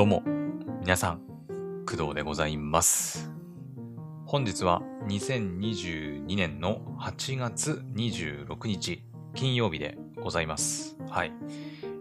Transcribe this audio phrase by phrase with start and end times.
[0.00, 0.22] どうも、
[0.80, 1.20] 皆さん、
[1.84, 3.30] 工藤でございます。
[4.24, 10.96] 本日は2022年の8月26日、金曜日でございます。
[11.10, 11.32] はい。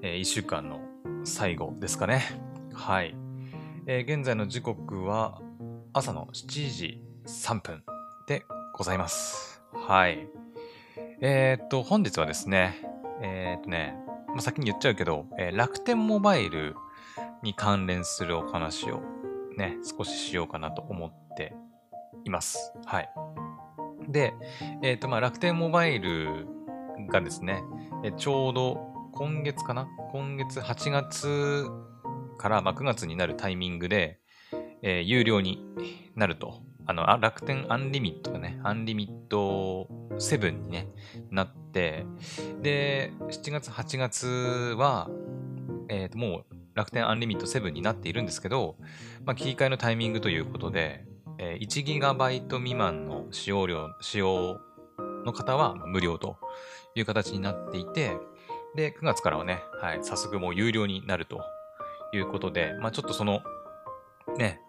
[0.01, 0.79] えー1週間の
[1.25, 2.23] 最後ですかね。
[2.73, 3.13] はい。
[3.85, 5.41] えー現在の時刻は
[5.91, 7.83] 朝の7時3分
[8.27, 8.45] で
[8.75, 9.61] ございます。
[9.73, 10.25] はい。
[11.19, 12.79] えーっと、本日はですね、
[13.21, 13.93] えーっとね、
[14.29, 16.75] まあ、先に言っちゃうけど、えー楽天モバイル
[17.43, 19.01] に関連するお話を
[19.57, 21.53] ね、少ししようかなと思って
[22.25, 22.73] います。
[22.85, 23.09] はい。
[24.07, 24.33] で、
[24.81, 26.47] えっ、と、まあ、楽天モバイル
[27.09, 27.61] がですね、
[28.03, 28.79] えちょうど
[29.13, 29.87] 今月かな？
[30.11, 31.65] 今月8月
[32.37, 34.19] から、ま、9月になるタイミングで、
[34.81, 35.63] えー有料に
[36.15, 36.61] なると。
[36.85, 40.87] あの、あ楽天アンリミットがね、アンリミット7にね、
[41.29, 42.05] なって、
[42.61, 44.27] で、7月、8月
[44.77, 45.09] は、
[45.89, 48.77] えーともう楽天アンリミット7になっているんですけど、
[49.25, 51.03] まあ、切り替えのタイミングということで、
[51.37, 54.61] え 1GB 未満の使用量、使用
[55.25, 56.37] の方は無料と
[56.95, 58.15] いう形になっていて、
[58.77, 61.41] で、9月からはね、はい、早速もう有料になると
[62.13, 63.41] いうことで、まあ、ちょっとその、
[64.37, 64.61] ね、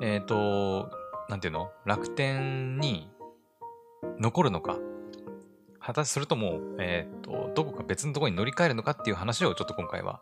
[0.00, 0.92] えっ、と、
[1.28, 3.10] なんていうの楽天に
[4.20, 4.78] 残るのか、
[5.80, 10.20] 果たしそれとも、えっ、と、どこか別のところに乗り換えるのかっていう話をちょっと今回は、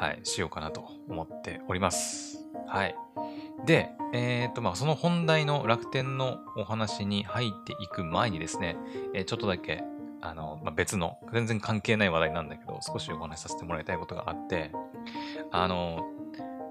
[0.00, 2.38] はい、しようかなと思っております。
[2.66, 2.96] はい。
[3.66, 8.78] で、えっ、と、まあ、その本題の楽天のお話に入っていく前にですね、
[9.12, 9.84] えーちょっとだけ、
[10.22, 14.72] あの、まあ、別の、全然関係ない話題なんだけど、少しお話しさせてもらいたいことがあって、
[15.50, 16.08] あの、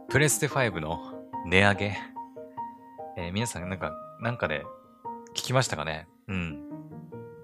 [0.09, 0.99] プレステ5の
[1.45, 1.97] 値上げ、
[3.16, 4.64] えー皆さんなんか、なんかで
[5.36, 6.08] 聞きましたかね？
[6.27, 6.64] うん。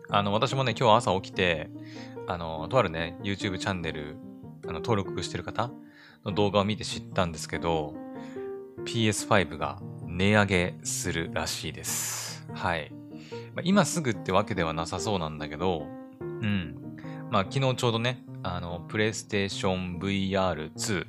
[0.09, 1.69] あの、私もね、今日朝起きて、
[2.27, 4.17] あの、とあるね、YouTube チャンネル、
[4.67, 5.71] あの、登録してる方
[6.23, 7.95] の動画を見て知ったんですけど、
[8.85, 12.47] PS5 が値上げするらしいです。
[12.53, 12.91] はい。
[13.53, 15.87] まあ、今すぐってわけではなさそうなんだけど、
[16.19, 16.75] うん。
[17.31, 21.05] まあ、昨日ちょうどね、あの、プレイステーション VR2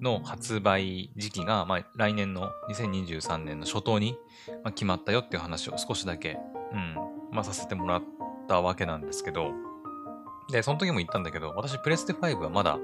[0.00, 4.16] の発売時期が、まあ、来年の2023年の初頭に、
[4.64, 6.38] まあ、決まったよっていう話を少しだけ、
[6.72, 6.94] うん、
[7.30, 8.02] まあ、させてもらっ
[8.48, 9.52] たわけなんですけど、
[10.50, 12.78] で、その時も言ったんだけど、私、プレステ5はまだ、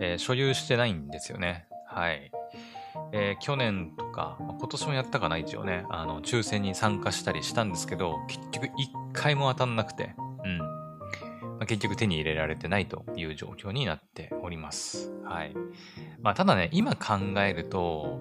[0.00, 1.66] えー所有してないんですよね。
[1.86, 2.30] はい。
[3.12, 10.58] えー去年とか、今年もやったかな、一応ね、あの、抽選に参加したりしたんですけど、結局一回も当たんなくて、うん。
[10.58, 15.12] まあ、結局手に入れられてないという状況になっております。
[15.24, 15.54] はい。
[16.20, 18.20] まあ、ただね、今考えると、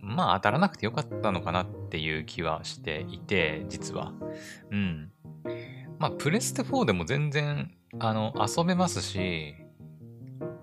[0.00, 4.12] まあ、当たらなくてよかったのかなっていう気はしていて、実は。
[4.70, 5.12] うん。
[6.00, 9.54] まあ、プレステ4でも全然、あの、遊べますし、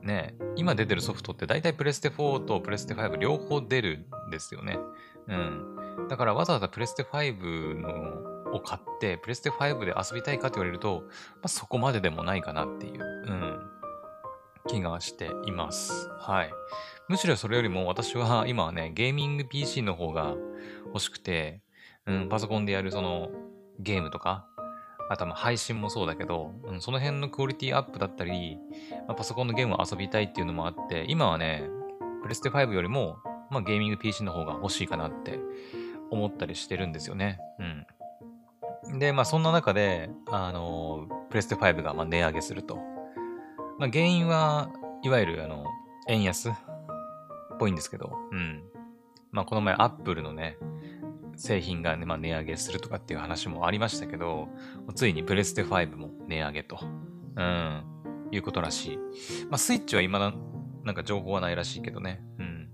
[0.02, 4.80] ね、今出てるソフトって大体プレステ4とプレステ5両方出るんですよね。
[5.28, 6.08] うん。
[6.10, 11.04] だからわざわざプレステ5のを買って、プレステ5で遊びたいかって言われると、
[11.36, 13.60] まあ、そこまででもないかなっていう、うん、
[14.68, 16.10] 気がしています。
[16.20, 16.52] はい。
[17.10, 20.34] むしろそれよりも私は今はね、ゲーミング PC の方が
[20.88, 21.62] 欲しくて、
[22.08, 23.30] うん、パソコンでやるその
[23.80, 24.48] ゲームとか、
[25.10, 28.58] あとはま配信もそうだけど、うん、その辺のクオリティアップだったり、
[29.08, 31.70] まあ、パソコンのゲームを遊びたいっていうのもあって、今はね、
[32.22, 33.18] プレステ5よりも、
[33.50, 35.40] まあ、ゲーミング PC の方が欲しいかなって
[36.10, 37.40] 思ったりしてるんですよね。
[37.60, 39.00] うん。
[39.00, 42.78] で、まあそんな中で、あの、プレステ5がまあ値上げすると。
[43.78, 44.72] まあ原因は、
[45.04, 45.66] いわゆるあの、
[46.08, 46.54] 円安っ
[47.60, 48.64] ぽいんですけど、うん。
[49.32, 50.58] まあこの前アップルのね、
[51.38, 54.50] 製品が、ねまあ、値上げするとかっていう話もありましたけど、
[54.96, 56.80] ついにプレステ5も値上げと、
[57.36, 57.84] うん、
[58.32, 58.98] いうことらしい。
[59.50, 60.34] まあ、スイッチは今だ、
[60.84, 62.22] なんか情報はないらしいけどね。
[62.40, 62.70] うん。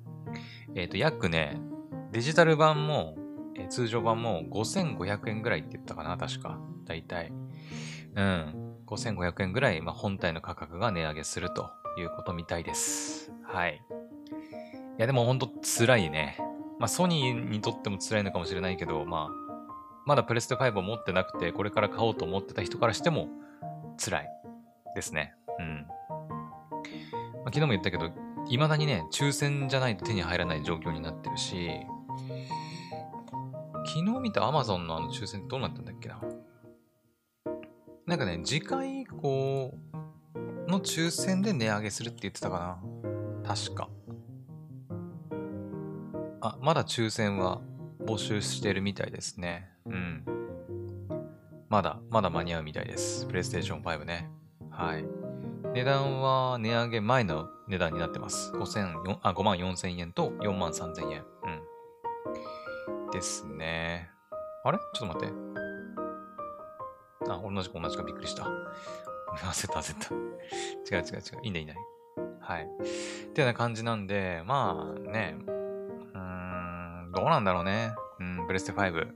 [0.75, 1.59] えっ、と、約ね、
[2.11, 3.17] デジタル版も、
[3.55, 6.59] えー通常版も5500円ぐらいって言ったかな、確か。
[6.85, 7.31] だいたい。
[8.15, 8.75] うん。
[8.87, 11.69] 5500円ぐらい、まあ、本体の価格が値上げすると
[11.99, 13.31] いうことみたいです。
[13.43, 13.81] はい。
[14.97, 16.37] いや、でもほんと辛いね。
[16.79, 19.43] まあ、ソニーにとっても辛いのかもしれないけど、まあ、
[20.05, 23.27] まだプレステ5を持ってなくて、これから買おうと思ってた人からしても、
[23.97, 24.29] 辛い
[24.95, 25.35] ですね。
[25.59, 25.85] うん。
[25.87, 28.11] まあ、昨日も言ったけど、
[28.49, 31.69] 未だにね、抽選じゃないと手に入らない状況になってるし、
[33.85, 36.19] 昨日見た Amazon のあの抽選ってどうなったんだっけな。
[38.05, 39.73] なんかね、次回以降
[40.67, 42.81] の抽選で値上げするって言ってたか
[43.43, 43.47] な。
[43.55, 43.89] 確か。
[46.45, 47.61] あ、まだ抽選は
[48.01, 49.69] 募集してるみたいですね。
[49.85, 50.25] うん。
[51.69, 53.25] まだ、まだ間に合うみたいです。
[53.27, 54.29] プレイステーション5ね。
[54.69, 55.05] はい。
[55.73, 58.51] 値段は値上げ前の値段になってます。
[58.51, 61.23] 5000あ5万4千円と4万3千円。
[61.45, 63.11] うん。
[63.11, 64.09] ですね。
[64.65, 64.77] あれ？
[64.93, 65.33] ちょっと待って。
[67.29, 68.43] あ、同じか同じかびっくりした。
[68.43, 70.13] 焦った焦った。
[70.93, 71.41] 違う違う違う。
[71.43, 71.77] いいねいいね。
[72.41, 72.63] はい。
[72.65, 72.85] ってい
[73.35, 75.37] うような感じなんで、まあね。
[77.13, 77.93] どうなんだろうね。
[78.19, 79.07] うん、プレステ5。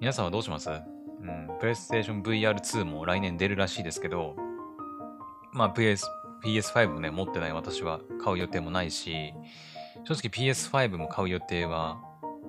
[0.00, 0.70] 皆さんはどうします？
[0.70, 4.36] うん、プレイステーション VR2 も来年出るらしいですけど、
[5.52, 6.04] まあ PS、
[6.44, 9.32] PS5 もね、持ってない私は買う予定もないし、
[10.04, 12.00] 正直 PS5 も買う予定は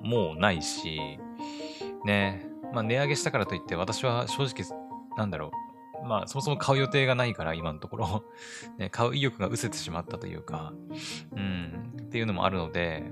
[0.04, 1.00] もうないし、
[2.04, 4.80] ね、まあ値上げしたからといって私は正直、
[5.18, 5.52] なんだろ
[6.04, 8.24] う、まあそもそも買う予定がないから今のところ、
[8.78, 10.72] ね、買う意欲が失せてしまったというか、
[11.36, 13.12] うん、っていうのもあるので、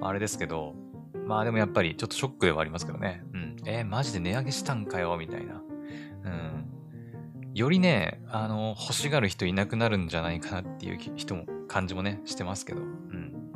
[0.00, 0.74] まああれですけど、
[1.26, 3.22] まあでもやっぱりちょっとショックではありますけどね。
[3.32, 3.56] うん。
[3.64, 5.62] えーマジで値上げしたんかよ、みたいな。
[6.24, 6.66] うん。
[7.54, 12.80] よりね、あの、欲しがる人いなくなるんじゃないかなっていう人も、感じもね、してますけど。
[12.80, 13.50] うん。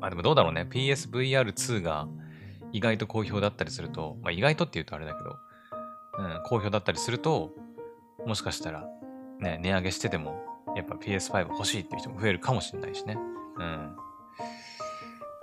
[0.00, 0.66] まあでもどうだろうね。
[0.70, 2.08] PSVR2 が
[2.72, 5.36] 意外と好評だったりすると、まあ意外とって言うとあれだけど、
[6.18, 7.52] うん、好評だったりすると、
[8.26, 8.86] もしかしたら、
[9.40, 10.42] ね、値上げしてても、
[10.74, 13.16] やっぱ PS5 欲しいっていう人も増えるかもしれないしね。
[13.58, 13.96] うん。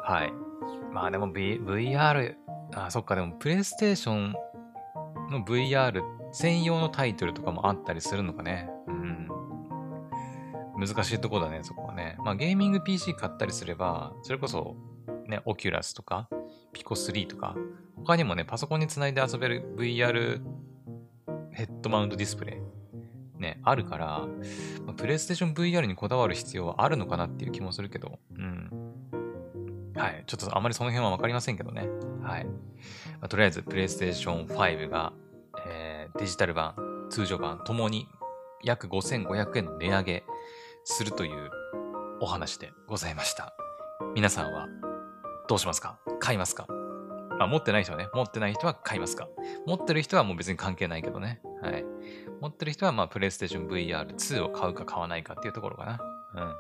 [0.10, 0.34] はい。
[0.92, 2.34] まあでも、v、VR、
[2.74, 4.34] あ、そっか、でもプレイステーション
[5.30, 6.02] の VR
[6.32, 8.72] 専用のタイトルとかもあったりするのかね。
[8.88, 9.30] うん。
[10.80, 12.18] 難しいとこだね、そこはね。
[12.26, 14.76] まあゲーミング PC 買ったりすれば、それこそ、
[15.28, 16.28] ね、オキュラスとか、
[16.74, 17.56] ピコ3とか、
[17.98, 20.42] 他にもね、パソコンにつないで遊べる VR
[21.52, 22.58] ヘッドマウントディスプレ
[23.38, 24.28] イ、ね、あるから、
[24.88, 28.18] まあ、プレイステーション VR にこだわる必要はあるのかなっていう気もするけど、
[30.00, 30.24] はい。
[30.26, 31.88] ちょっとあまりその辺はわかりませんけどね。
[32.24, 32.46] はい。
[32.46, 32.52] ま
[33.24, 35.14] あ、とりあえず、プレイステーション5が、
[35.68, 36.74] えーデジタル版、
[37.12, 38.08] 通常版ともに
[38.64, 40.24] 約5500円の値上げ
[40.84, 41.52] するという
[42.20, 43.54] お話でございました。
[44.16, 44.68] 皆さんは
[45.48, 46.00] どうしますか？
[46.20, 46.66] 買いますか？
[47.38, 49.28] まあ、持ってない人はね、持ってない人は買いますか？
[49.68, 51.42] 持ってる人はもう別に関係ないけどね。
[51.62, 51.86] はい。
[52.42, 56.00] 持ってる人は、まあ、プレイステーション VR2 を買うか買わないかっていうところかな。
[56.36, 56.56] うん。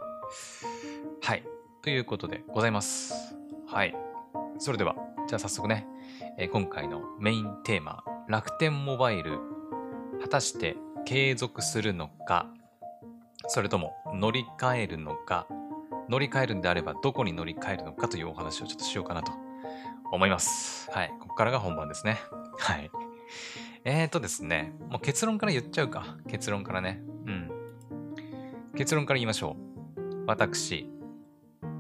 [1.21, 1.43] はい。
[1.89, 3.35] ということでございます。
[3.65, 3.95] はい。
[4.59, 4.95] それでは、
[5.27, 5.87] じゃあ早速ね、
[6.37, 9.39] えー今回のメインテーマ、楽天モバイル、
[10.21, 12.45] 果たして継続するのか、
[13.47, 15.47] それとも乗り換えるのか、
[16.09, 19.31] 乗り換えるんであればどこに乗り換えるのかというお話をちょっとしようかなと
[20.11, 20.91] 思います。
[20.91, 21.11] はい。
[21.19, 22.19] ここからが本番ですね。
[22.59, 22.91] はい。
[23.83, 26.17] えーとですね、もう結論から言っちゃうか。
[26.27, 27.01] 結論からね。
[27.25, 27.51] うん。
[28.77, 29.57] 結論から言いましょ
[29.97, 30.25] う。
[30.27, 30.87] 私、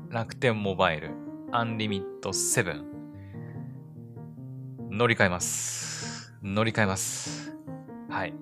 [0.09, 1.11] 楽天モバイル、
[1.51, 2.83] アンリミット7、
[4.89, 6.33] 乗り換えます。
[6.41, 7.55] 乗り換えます。
[8.09, 8.33] はい。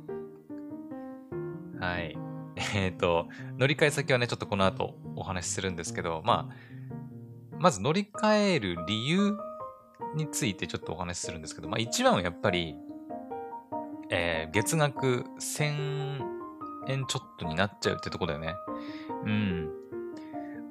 [1.77, 2.17] はい。
[2.73, 3.27] えっ、と、
[3.57, 6.55] 乗り換え先はね、ちょっとこの後お話しするんですけど、まあ、
[7.59, 9.37] まず乗り換える理由
[10.15, 12.77] についてちょっとお話しするんですけど、まあ一番はやっぱり、
[14.09, 16.21] えー月額1000
[16.87, 18.55] 円ちょっとになっちゃうってとこだよね。
[19.25, 19.86] うん。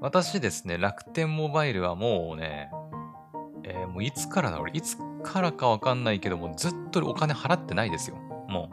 [0.07, 2.71] 私ですね、楽天モバイルはもうね、
[3.65, 4.61] えーもういつからだ？
[4.61, 8.17] 俺、いつからかわかんないけども、ずっとお金払ってないですよ。
[8.49, 8.71] も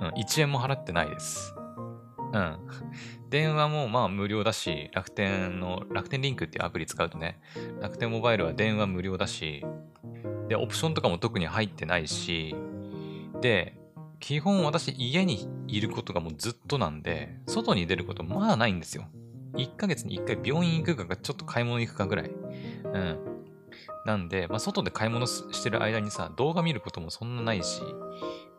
[0.00, 0.06] う。
[0.06, 1.54] うん、1円も払ってないです。
[2.32, 2.58] うん。
[3.28, 7.38] 電話もまあ無料だし、楽天の、楽天リンクっていうアプリ使うとね、
[7.82, 9.62] 楽天モバイルは電話無料だし、
[10.48, 12.56] で、オプションとかも特に入ってないし、
[13.42, 13.78] で、
[14.18, 19.04] 基本私家にいることがもうずっとなんで、外に出ることまだないんですよ。
[19.56, 22.30] 1ヶ月に1回病院行くかかちょっと買い物行くかぐらい。
[22.30, 23.18] うん。
[24.04, 27.80] なんで、まあ、外で買い物してる間にさ、動画見ることもそんなないし、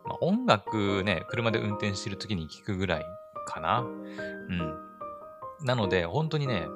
[0.04, 3.04] まあ、音楽ね、車で運転してる時に聞くぐらい
[3.46, 3.80] かな。
[3.80, 4.74] うん。
[5.64, 6.66] なので、本当にね、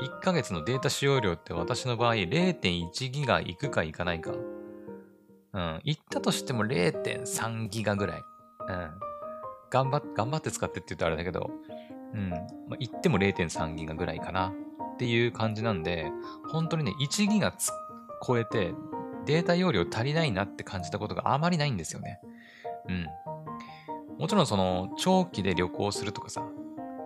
[0.00, 4.32] 1ヶ月のデータ使用量って私の場合0.1ギガいくかいかないか。
[5.52, 5.80] うん。
[5.84, 8.22] 行ったとしても0.3ギガぐらい。
[8.68, 8.90] うん。
[9.70, 11.50] 頑張って、頑張って使ってって言うとあれだけど、
[12.14, 12.30] うん。
[12.30, 12.36] ま
[12.72, 14.52] あ、行っても0.3ギガぐらいかな。
[14.94, 16.10] っていう感じなんで、
[16.52, 17.54] 本当にね、1ギガ
[18.26, 18.74] 超えて
[19.24, 22.20] データ容量足りないなって感じたことがあまりないんですよね。
[22.88, 23.06] うん。
[24.18, 26.44] もちろんその、長期で旅行するとかさ、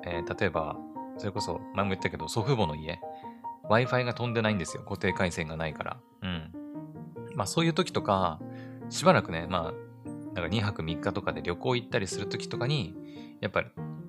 [0.04, 0.76] えー例えば、
[1.18, 2.98] それこそ前も言ったけど祖父母の家、
[3.70, 4.82] Wi-Fi が飛んでないんですよ。
[4.82, 5.96] 固定回線がないから。
[6.22, 6.52] うん。
[7.36, 8.40] まあそういう時とか、
[8.90, 12.94] しばらくね、まあ、なんか2泊3日とかで旅行行ったりする時とかに、
[13.40, 13.68] やっぱり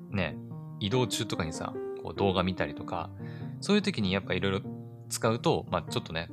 [0.09, 0.35] ね、
[0.85, 1.73] 移動中とかにさ、
[2.03, 3.09] こう動画見たりとか、
[3.59, 4.61] そういう時にやっぱいろいろ
[5.09, 6.29] 使うと、まあちょっとね、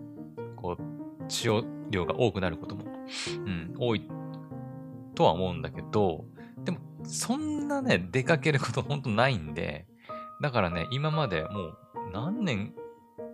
[0.56, 2.84] こう、使用量が多くなることも、
[3.46, 4.06] うん、多い
[5.14, 6.26] とは思うんだけど、
[6.64, 9.86] でもそんなね、出かけることほんとないんで、
[10.42, 11.78] だからね、今までもう
[12.12, 12.74] 何年、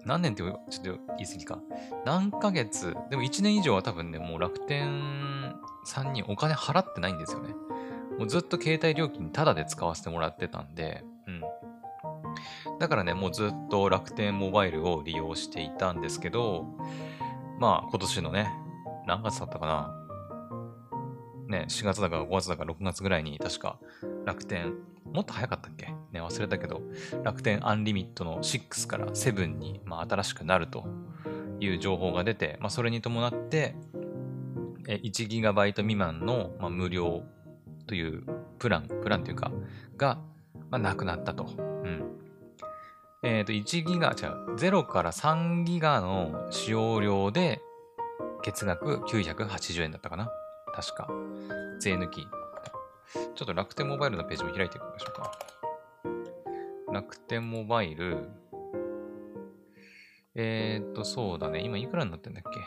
[0.04, 1.60] 何年ってちょっと言い過ぎか。
[2.04, 7.54] 何ヶ月、でも1年以上は多分ね、もう楽天さんにお金払ってないんですよね。
[8.18, 11.40] もうずっと携帯料金タダで使わせてもらってたんで、うん。
[12.78, 16.66] だからね、もうずっと楽天モバイルを利用していたんですけど、
[17.58, 18.50] まあ今年のね、
[19.06, 19.94] 何月だったかな
[21.48, 23.78] ね、4月だか5月だか6月ぐらいに確か
[24.26, 24.74] 楽天、
[25.12, 25.86] もっと早かったっけ？
[26.12, 26.82] ね、忘れたけど、
[27.22, 30.84] 楽天アンリミットの6から7に、まあ、新しくなると
[31.60, 33.76] いう情報が出て、まあ、それに伴って、
[34.86, 37.22] 1GB 未満の、まあ、無料
[37.88, 38.22] という
[38.60, 39.50] プラン、プランというか、
[39.96, 40.18] が、
[40.70, 41.50] まあ、なくなったと。
[41.58, 42.18] うん。
[43.24, 47.60] えっ、ー、と、1ギガ、違う、0から3ギガの使用量で、
[48.44, 50.30] 月額980円だったかな
[50.72, 51.08] 確か。
[51.80, 52.22] 税抜き。
[52.22, 55.32] ちょっと楽天モバイルのページも開いてみましょうか。
[56.92, 58.28] 楽天モバイル。
[60.34, 61.62] えー、っと、そうだね。
[61.62, 62.60] 今いくらになってんだっけ？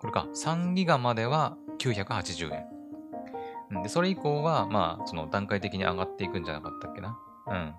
[0.00, 0.26] これか。
[0.34, 2.79] 3ギガまでは980円。
[3.82, 7.18] で、それ以降は、まあ、その段階的に上がっていくんじゃなかったっけな。
[7.46, 7.74] うん。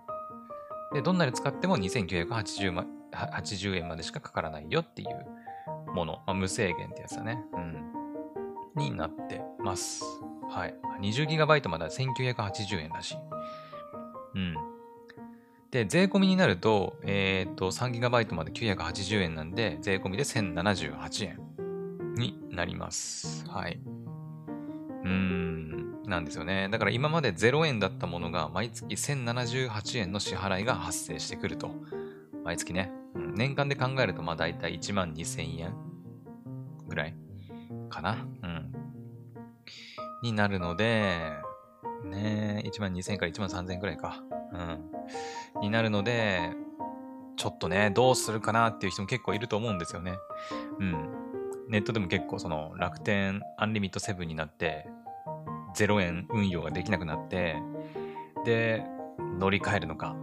[0.94, 6.14] で、どんなに使っても2980ま80円までしかかからないよっていうもの。
[6.26, 7.44] まあ、無制限ってやつだね。
[7.54, 7.92] うん。
[8.76, 10.04] になってます。
[10.50, 10.76] はい。
[11.02, 13.18] 20GB までは1980円だし。
[14.36, 14.56] うん。
[15.72, 21.40] で、税込みになると、えっ、ー、と、3GB まで980円なんで、税込みで1078円
[22.16, 23.48] になります。
[23.50, 23.80] はい。
[25.04, 26.70] うん、なんですよね。
[26.70, 31.72] だから今まで0円だったものが毎月1078円の支払いが発生してくると。
[32.44, 32.92] 毎月ね。
[33.16, 35.74] うん年間で考えると、まあ大体1万2000円
[36.88, 37.16] ぐらい
[37.90, 38.26] かな。
[38.44, 38.74] うん。
[40.24, 41.32] になるので、
[42.06, 44.24] ね1万2000円から1万3000円くらいか。
[45.56, 45.62] うん。
[45.62, 46.52] になるので、
[47.38, 50.14] ちょっとね、どうするかなっていう人も結構いると思うんですよね。
[50.80, 51.10] うん。
[51.70, 54.88] ネットでも結構その楽天アンリミット7になって、
[55.76, 57.56] 0円運用ができなくなって、
[58.46, 58.84] で、
[59.40, 60.16] 乗り換えるのか、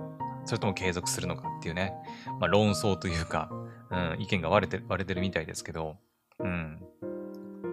[0.44, 1.94] それとも継続するのかっていうね、
[2.40, 3.50] まあ論争というか、
[3.90, 5.96] うん、意見が割れて割れてるみたいですけど、
[6.40, 6.80] うん。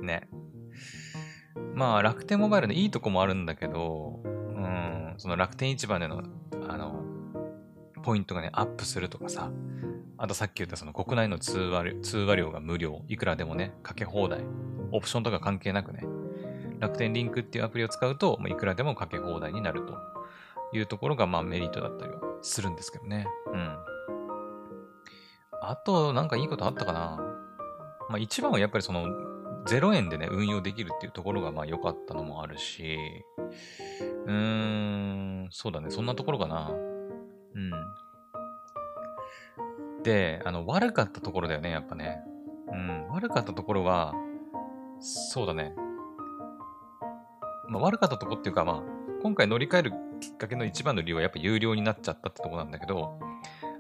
[0.02, 0.28] ね。
[1.74, 6.24] まあ、楽天モバイルのいいとこもあるんだけど、うん、その楽天市場での、
[6.68, 7.04] あの、
[8.04, 9.52] ポイントがね、アップするとかさ、
[10.18, 14.42] あとさっき言ったその国内の通話通話料が無料、いくらでもね、かけ放題、
[14.92, 16.04] オプションとか関係なくね、
[16.80, 19.98] 楽天リンクっていうアプリを使うと、まあいくらでもかけ放題になると
[20.74, 23.28] いうところが、まあメリットだったりはするんですけどね。
[23.54, 23.78] うん。
[25.62, 27.20] あと、なんかいいことあったかな
[28.10, 29.08] まあ一番はやっぱりその、
[29.66, 32.98] 0円でね、運用できるっていうところがまあ良かったのもあるし、
[34.28, 36.70] うーん、そうだね、そんなところかな。
[36.70, 37.72] うん。
[40.04, 42.20] で、あの、悪かったところだよね、やっぱね。
[42.72, 44.14] うん、悪かったところは、
[45.00, 45.74] そうだね。
[47.70, 48.84] まあ、悪かったとこっていうか、まあ、
[49.22, 53.20] 今回乗り換えるきっかけの一番の理由はやっぱ有料になっちゃったってとこなんだけど、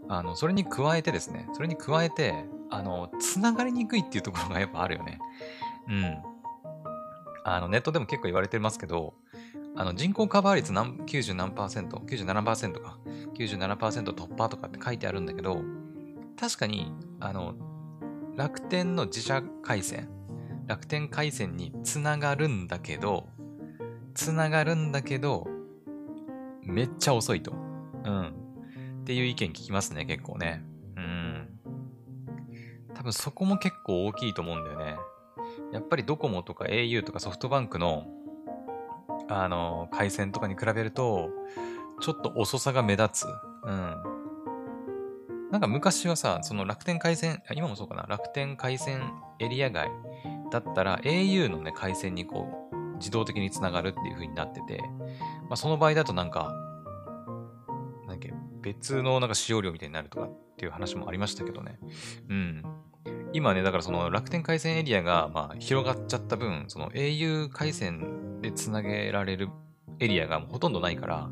[0.07, 5.19] あの、それに加えてですね、それに加えて、あの、つながりにくいっていうところがやっぱあるよね。
[5.87, 6.17] うん。
[7.43, 9.13] あの、ネットでも結構言われてますけど、
[9.77, 12.97] あの人口カバー率何90何パーセント ?97% か。
[13.37, 15.61] 97%突破とかって書いてあるんだけど、
[16.39, 17.55] 確かに、あの、
[18.35, 20.09] 楽天の自社回線、
[20.65, 23.27] 楽天回線につながるんだけど、
[24.15, 25.47] つながるんだけど、
[26.63, 27.51] めっちゃ遅いと。
[27.51, 28.33] うん。
[29.01, 30.63] っていう意見聞きますね、結構ね。
[30.95, 31.47] うん。
[32.95, 34.95] 多分そこも結構大きいと思うんだよね。
[35.71, 38.07] やっぱりドコモとか au とかソフトバンクの、
[39.27, 41.29] あの、回線とかに比べると、
[42.01, 43.27] ちょっと遅さが目立つ。
[43.65, 44.15] うん。
[45.51, 49.89] なんか昔はさ、その楽天回線、今もそうかな、楽天回線エリア外
[50.51, 52.64] だったら au のね、回線にこう、
[52.97, 54.81] 自動的につながるっていう風になってて、
[55.43, 56.53] まあその場合だとなんか、
[58.07, 58.27] なんか
[58.61, 61.79] 別のなんか使用量みたいになるとかっていう話もありましたけどね。
[62.29, 62.63] うん。
[63.33, 69.49] 今ね、だからその楽天回線エリアがまあ広がっちゃった分、その au 回線でつなげられる
[69.99, 71.29] エリアがもうほとんどないから、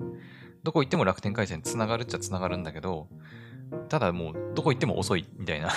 [0.63, 3.07] どこ行っても楽天回線つながるっちゃつながるんだけど、
[3.89, 5.69] ただもうどこ行っても遅いみたいな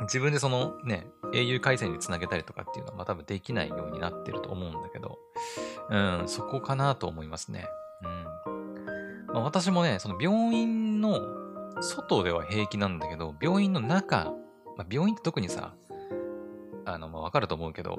[0.06, 5.18] 自分でそのね、au 回線につなげたりとかっていうのはまあ多分できないようになってると思うんだけど、
[5.90, 7.66] うん、そこかなと思いますね。
[8.02, 9.26] うん。
[9.34, 11.20] まあ、私もね、その病院の
[11.80, 14.32] 外では平気なんだけど、病院の中、
[14.76, 15.74] まあ、病院って特にさ、
[16.84, 17.98] あの、まあ、わかると思うけど、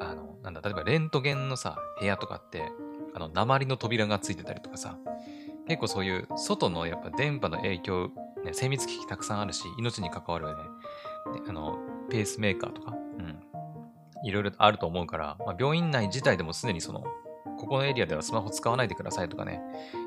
[0.00, 2.72] あの、なんだ、例えばレントゲンのさ、部屋とかって、
[3.14, 4.98] あの、鉛の扉がついてたりとかさ、
[5.68, 8.10] 結構そういう外のやっぱ電波の影響、
[8.44, 10.54] ね、精密機器たくさんあるし、命に関わるね、
[11.48, 11.78] あの、
[12.10, 13.40] ペースメーカーとか、うん、
[14.24, 17.04] いろいろあると思うから、まあ、病院内自体でもすでにその、
[17.58, 19.60] ここのエリアではスマホ使わないでくださいとかね、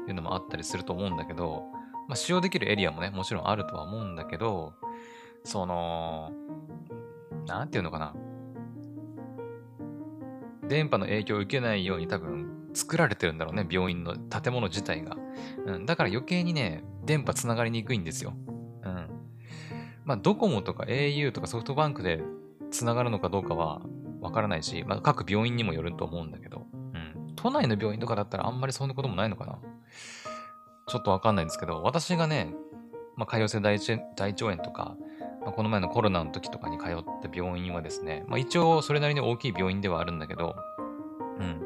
[0.07, 1.63] いうのもあったりすると思うんだけど、
[2.07, 4.73] まあ、使用できるエリアもね、もちろんあるとは思うんだけど、
[5.43, 6.31] その、
[7.45, 8.13] なんていうのかな。
[10.67, 15.17] 電波の影響を受けないように多分作られてるんだろうね、病院の建物自体が。
[15.65, 18.33] うん、だから余計にね、電波つながりにくいんですよ。
[18.83, 19.18] うん。
[20.09, 22.19] まあ、ドコモとか au とかソフトバンクで
[22.71, 23.79] つながるのかどうかは
[24.21, 27.35] わからないし、まあ、各病院にもよると思うんだけど、うん。
[27.35, 29.59] 都内の病院とかだったらあんまりそんなこともないのかな。
[30.87, 32.51] ちょっとわかんないんですけど、私がね、
[33.17, 33.59] まあ、潰瘍性
[34.15, 34.95] 大腸炎とか、
[35.43, 40.55] まあ、この前のコロナの時とかに通った病院はですね、まあ、一応それなりに大きい病院ではあるんだけど、
[41.37, 41.61] うん。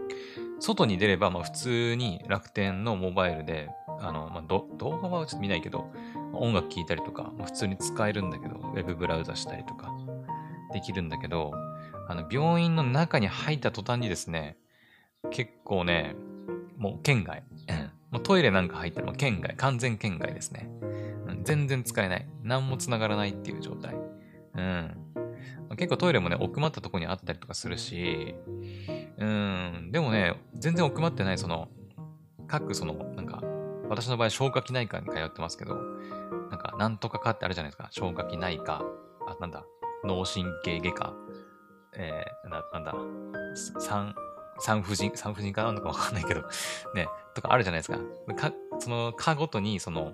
[0.59, 3.69] 外に出れば、まあ、普通に楽天のモバイルで、
[4.03, 4.67] あの、まあ、動
[5.01, 5.91] 画はちょっと見ないけど、
[6.33, 9.91] 音楽聴いたりとか、まあ、普通に使えるんだけど、ウェブブラウザしたりとか、
[10.73, 11.53] できるんだけど、
[12.07, 14.57] あの、病院の中に入った途端にですね、
[15.31, 16.15] 結構ね、
[16.77, 17.43] もう県外。
[18.11, 20.69] もうトイレなんか入ったらもう県外、完全県外ですね。
[21.43, 22.27] 全然使えない。
[22.43, 23.95] 何も繋がらないっていう状態。
[24.55, 24.97] うん。
[25.77, 28.35] 結構トイレもね、奥まったとこにあったりとかするし、
[29.17, 29.89] うん。
[29.91, 31.69] でもね、全然奥まってない、その、
[32.47, 33.41] 各その、なんか、
[33.89, 35.75] 私の場合、消化器内科に通ってますけど、
[36.49, 37.87] なんか、なんとかかってあるじゃないですか。
[37.91, 38.83] 消化器内科、
[39.27, 39.65] あ、なんだ、
[40.03, 41.13] 脳神経外科、
[41.95, 42.95] えー、ななんだ、
[43.79, 44.15] 産、
[44.59, 46.41] 産婦人、産婦人科なのかわかんないけど、
[46.95, 47.97] ね、とかあるじゃないですか。
[48.35, 50.13] かその科ごとに、その、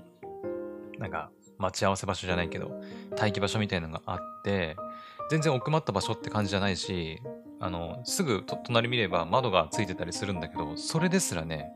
[0.98, 2.72] なんか、待ち合わせ場所じゃないけど、
[3.12, 4.78] 待機場所みたいなのがあって、
[5.30, 7.22] 全然奥まった場所って感じじゃないし、
[7.60, 11.70] あの、すぐ隣見れば窓がついてたりするんだけど、それですらね、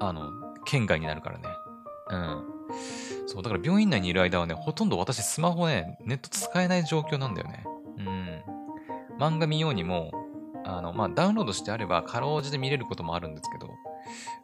[0.00, 1.48] あの、県外になるからね。
[2.10, 2.44] うん。
[3.26, 7.64] そう、だから病院内にいる間はね、ほとんど私スマホね、ネット使えない状況なんだよね。
[7.98, 8.42] うん。
[9.18, 10.12] 漫画見ようにも、
[10.64, 13.72] あの、まあ、ダウンロードしてあれば、かろうじて見れることもあるんですけど、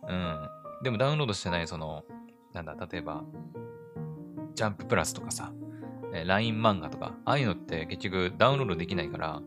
[0.08, 0.48] うん。
[0.82, 2.04] でもダウンロードしてない、その、
[2.54, 3.22] なんだ、例えば、
[4.54, 5.52] ジャンププラスとかさ、
[6.14, 9.42] え LINE 漫画とか、ああいうのって結局ダウンロードできないから、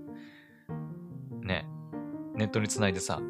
[1.42, 1.66] ね、
[2.36, 3.22] ネットにつないでさ、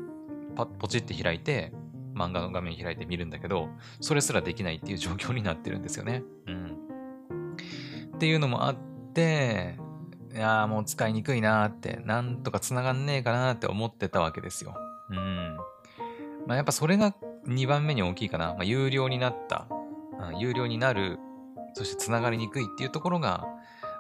[0.56, 1.72] パッ、ポチって開いて、
[2.18, 3.70] 漫画の画面開いて見るんだけど、
[4.02, 6.24] それすらできないっていう状況になってるんですよね。
[6.48, 6.78] うん。
[8.16, 8.76] っていうのもあっ
[9.14, 9.78] て、
[10.34, 14.76] いやーもう使いにくいなーって、なんとか繋がんねえかなーって思ってたわけですよ。
[15.10, 15.58] うん。
[16.48, 17.16] まあやっぱそれが
[17.48, 18.54] 2番目に大きいかな。
[18.54, 19.68] まあ有料になった。
[20.20, 21.20] うん、有料になる
[21.74, 23.46] そしてつながりにくいっていうところが、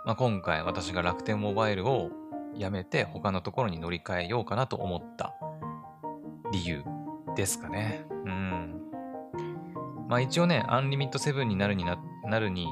[0.06, 2.10] まあ、今回私が楽天モバイルを
[2.56, 5.36] やめて他のところに乗り換えようかなと思った
[6.52, 6.84] 理由
[7.38, 8.04] ですかね。
[8.10, 8.82] うん。
[10.10, 12.68] まあ一応ね、アンリミット7になるにななるに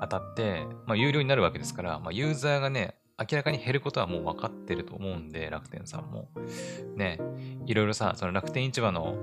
[0.00, 6.28] あたって、まあ有料になるわけですから、まあユーザーがね、明らかに減ることはもう分かってると思うんで、楽天さんも。
[6.94, 7.18] ね、
[7.66, 9.16] いろいろさ、その楽天市場の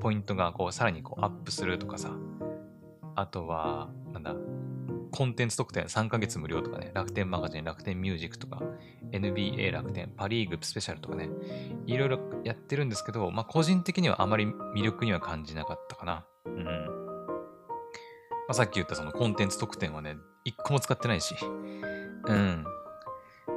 [0.00, 2.10] ポイントがこうさらにこうアップするとかさ、
[3.14, 4.34] あとは、なんだ、
[5.12, 8.62] コンテンツ特典3ヶ月無料とかね、楽天マガジン、楽天ミュージックとか、
[9.12, 11.28] NBA 楽天、パリーグスペシャルとかね、
[11.86, 16.24] いろいろやってるんですけど、まあ個人的にはあまり魅力には感じなかったかな。
[16.46, 16.64] うん。
[16.64, 16.66] ま
[18.48, 21.34] あ、さっき言ったそのコンテンツ特典はね、一個も使ってないし。
[22.26, 22.64] うん。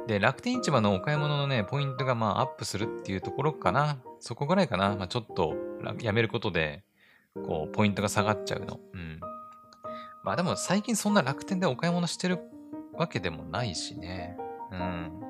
[0.06, 3.98] で、楽天市場のお買い物のね、ポイントがまあアップするっていうところかな。
[4.20, 4.94] そこぐらいかな。
[4.94, 5.54] まあちょっと
[6.02, 6.84] やめることで、
[7.34, 8.78] こう、ポイントが下がっちゃうの。
[8.92, 9.20] うん。
[10.26, 12.40] まあでも最近そんな楽天でお買い物してる
[12.94, 14.36] わけでもないしね。
[14.72, 15.20] うん。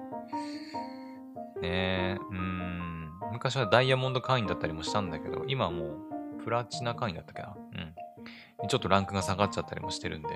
[1.60, 3.10] ねえ、うん。
[3.30, 7.54] 昔はダイヤモンド会員だったりもしたんだけど、今はもうプラチナ会員だったっけな。
[8.62, 8.68] うん。
[8.68, 10.28] ちょっとランクが下がっちゃったりもしてるんで。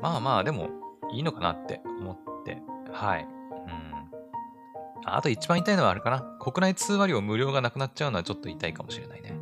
[0.00, 0.70] まあまあ、でも
[1.12, 2.62] いいのかなって思って。
[2.90, 3.24] はい。
[3.24, 5.04] うん。
[5.04, 6.22] あと一番痛いのはあれかな。
[6.40, 9.34] 国内通話料無料がなくなっちゃうのはちょっと痛いかもしれないね。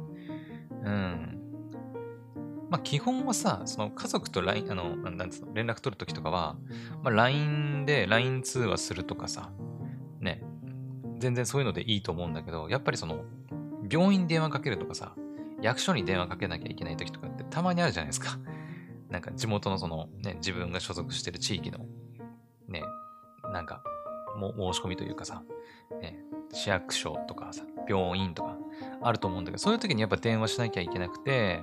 [0.82, 1.36] うん。
[2.76, 6.56] まあ、基本はさ、その家族と LINE、あの、なんつうの、連絡取るときとかは、
[7.02, 9.50] まあ、LINE で LINE 通話するとかさ、
[10.20, 10.42] ね、
[11.18, 13.24] 全然そういうのでいいと思うんだけど、やっぱりその、
[13.90, 15.14] 病院に電話かけるとかさ、
[15.62, 18.38] 役所に電話かけなきゃいけないときとかってたまにあるじゃないですか。
[19.08, 21.78] なんか地元のその、ね、自分が所属してる地域の、
[22.68, 22.82] ね、
[23.54, 23.82] なんか、
[24.36, 25.42] も申し込みというかさ、
[26.02, 26.18] ね、
[26.52, 28.58] 市役所とかさ、病院とか
[29.02, 31.62] あると思うんだけど、そういう時にやっぱ電話しなきゃいけなくて、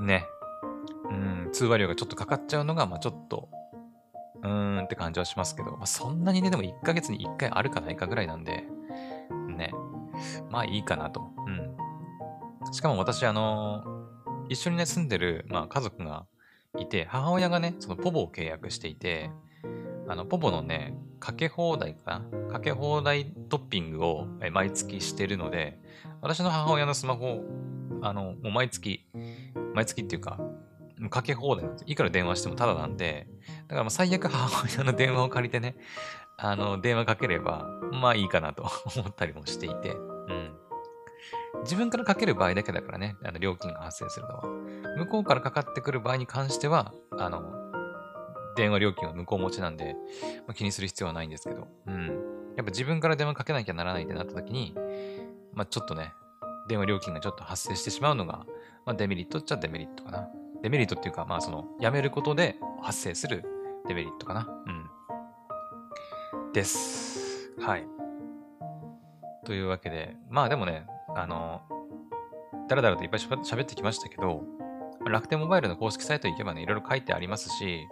[0.00, 0.26] ね、
[1.10, 3.48] うん、通話料がちょっとかかっちゃうのが、まあちょっと、
[4.42, 8.64] うーんって感じはしますけど、まあ、そんなにね、でも1ヶ月に1回あるかないかぐらいなんで、
[9.56, 9.72] ね、
[10.50, 11.30] まあいいかなと。
[11.46, 12.72] うん。
[12.72, 13.84] しかも私、あの
[14.48, 16.26] 一緒にね、住んでる、まあ家族が
[16.78, 19.30] いて、母親がね、そのポボを契約していて、
[20.08, 22.52] あの、ポポのね、かけ放題かな？
[22.52, 25.80] かけ放題トッピングを毎月してるので、
[26.20, 27.42] 私の母親のスマホ、
[28.02, 29.06] あの、もう毎月、
[29.74, 30.38] 毎月っていうか、
[31.10, 31.84] かけ放題なんです。
[31.86, 33.26] いくら電話してもタダなんで、
[33.68, 35.76] だからまあ最悪母親の電話を借りてね、
[36.36, 38.64] あの、電話かければ、まあいいかなと
[38.96, 40.54] 思ったりもしていて、うん。
[41.62, 44.44] 自分からかける場合だけだからね、あの料金が発生するのは。
[44.96, 47.42] 向こうからかかってくる場合に関しては、あの、
[48.56, 49.94] 電話料金は向こう持ちなんで、
[50.46, 52.06] まあ、気にする必要はないんですけど、うん。
[52.56, 54.74] やっぱ自分から電話かけなきゃならないってなった時に、
[55.52, 56.12] まあちょっとね、
[56.68, 58.46] 電話料金がちょっと発生してしまうのが、
[58.84, 60.28] まあデメリットっちゃデメリットかな。
[60.62, 63.44] デメリットっていうか、まあその、やめることで発生する
[63.86, 64.48] デメリットかな。
[64.66, 64.70] う
[66.48, 66.52] ん。
[66.52, 67.52] です。
[67.60, 67.86] はい。
[69.44, 71.62] というわけで、まあでもね、あの、
[72.68, 74.42] だらだらといっぱい喋ってきましたけど、
[75.06, 77.86] 楽天モバイルの公式サイト行けばね、いろいろ書いてありますし、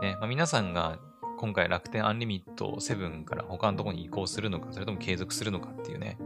[0.00, 0.98] ね、まあ、皆さんが
[1.38, 6.18] 今回楽天アンリミット7から他のところに移行するのか、それとも継続するのかっていうね、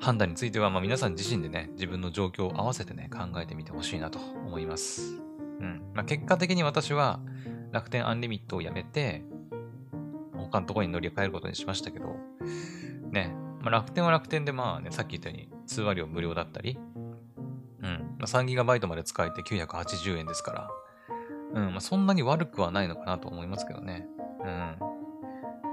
[0.00, 5.16] 判断については、まあ、皆さん自身でね、自分の状況を合わせてね、考えてみてほしいなと思います。
[5.60, 5.82] うん。
[5.94, 7.20] まあ、結果的に私は
[7.72, 9.24] 楽天アンリミットをやめて、
[10.32, 12.16] 他のところに乗り換えることにしましたけど、
[13.10, 16.78] ね、まあ、楽天は楽天でまあね、さっき言ったように通話料無料だったり、
[17.82, 20.70] うん、まあ、3GB まで使えて980円ですから、
[21.54, 24.06] うん、まあ、そんなに悪くはないのかなと思いますけどね。
[24.40, 24.76] うん。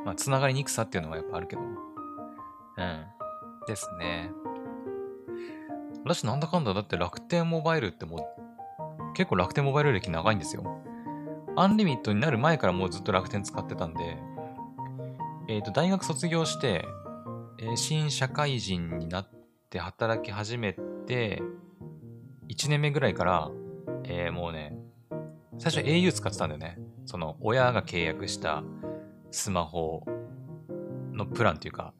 [0.05, 1.61] まあ、つながりにくさっていうのはやっぱあるけど。
[1.61, 3.05] うん。
[3.67, 4.31] ですね。
[6.03, 10.63] 私なんだかんだだって楽天モバイルってもう、結構楽天モバイル歴長いんですよ。
[11.57, 14.17] アンリミットになる前からもうずっと楽天使ってたんで、
[15.47, 16.85] えっ、ー、と、大学卒業して、
[17.59, 19.29] えー、新社会人になっ
[19.69, 20.73] て働き始め
[21.07, 21.41] て、
[22.49, 23.51] 1年目ぐらいから、
[24.03, 24.77] えー、もうね、
[25.57, 26.77] 最初 au 使ってたんだよね。
[27.05, 28.63] その、親が契約した
[29.31, 30.03] スマホ
[31.13, 31.93] のプランっていうか、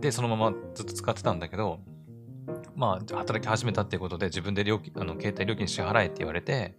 [0.00, 1.80] で、そのままずっと使ってたんだけど、
[2.74, 6.76] まあ、働き始めたっていうことで自分で料金、あの、携帯料金支払えって言われて、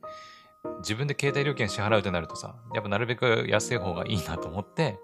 [0.80, 4.98] 自分で携帯料金支払うとなるとさ、やっぱなるべく安い方がいいなと思って、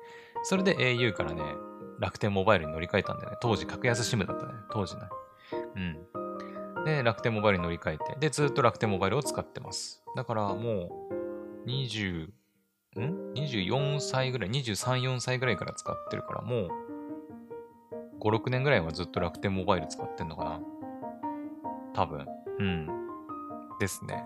[0.44, 1.44] それで au からね、
[2.00, 3.38] 楽天モバイルに乗り換えたんだよね。
[3.42, 4.54] 当時、格安 SIM だったね。
[4.72, 5.02] 当時ね。
[5.76, 5.80] う
[6.82, 6.86] ん。
[6.86, 10.04] で、楽天モバイルに乗り換えて、で、ずっと楽天モバイルを使ってます。
[10.16, 11.10] だからも
[11.66, 12.30] う、20、
[13.00, 16.70] ん ?24 歳ぐらい、23、4歳ぐらいから使ってるから、もう、
[18.20, 20.62] 5、6年ぐらいはずっと楽天モバイル使ってんのかな
[21.94, 22.26] 多分。
[22.60, 22.88] うん。
[23.80, 24.24] ですね。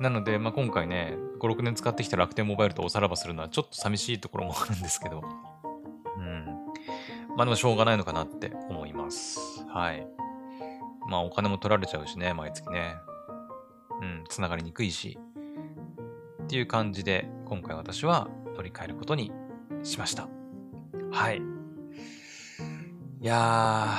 [0.00, 5.22] なので、まあ、今回ね、5、6年使ってきた楽天モバイルとおさらばするのはちょっと寂しいところもあるんですけど、
[6.16, 6.44] うん。
[7.36, 9.64] まあでもしょうがないのかなって思います。
[9.68, 10.06] はい。
[11.08, 12.96] まあお金も取られちゃうしね、毎月ね。
[14.00, 15.18] うん、つながりにくいし。
[16.42, 19.32] っていう感じで、今回私は乗り換えることに
[19.82, 20.28] しました。
[21.10, 21.57] はい。
[23.20, 23.98] いやー、ま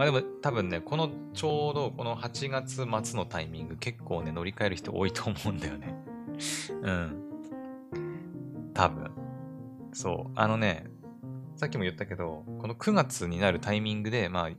[0.00, 5.94] あでも多分ね、このちょうどこの8月末のタイミング結構ね、乗り換える人多いと思うんだよね。
[6.82, 7.22] うん。
[8.74, 9.10] 多分。
[9.92, 10.32] そう。
[10.34, 10.84] あのね、
[11.56, 14.50] さっきも言ったけど、この9月になるタイミングで、まあ、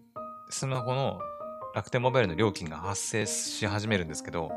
[0.50, 1.20] スマホの
[1.76, 4.52] 楽天モバイルの料金が発生し始めるんですけど、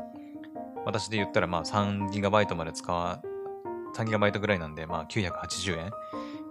[0.85, 3.21] 私で言ったらまあ 3GB まで使わ、
[3.95, 5.91] 3GB ぐらいなんで、まあ980円。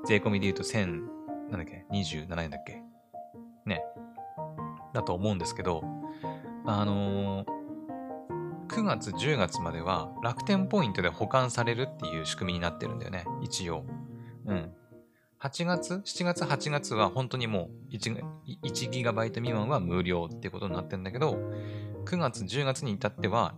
[0.07, 1.09] 税込みで言うと1000、
[1.51, 2.84] なんだっけ ?27 円だっけ？
[3.67, 3.83] ね。
[4.93, 5.83] だと思うんですけど、
[6.67, 7.55] あのー、
[8.69, 13.85] 9月、10月までは楽天ポイントで保管されるっていう仕組みになってるんだよね、一応。
[14.47, 14.73] うん。
[15.41, 18.25] 8月 ?7 月、8月は本当にもう 1,
[18.63, 21.37] 1ギガバイト未満は無料ってことになってるんだけど、
[22.07, 23.55] 9月、10月に至っては、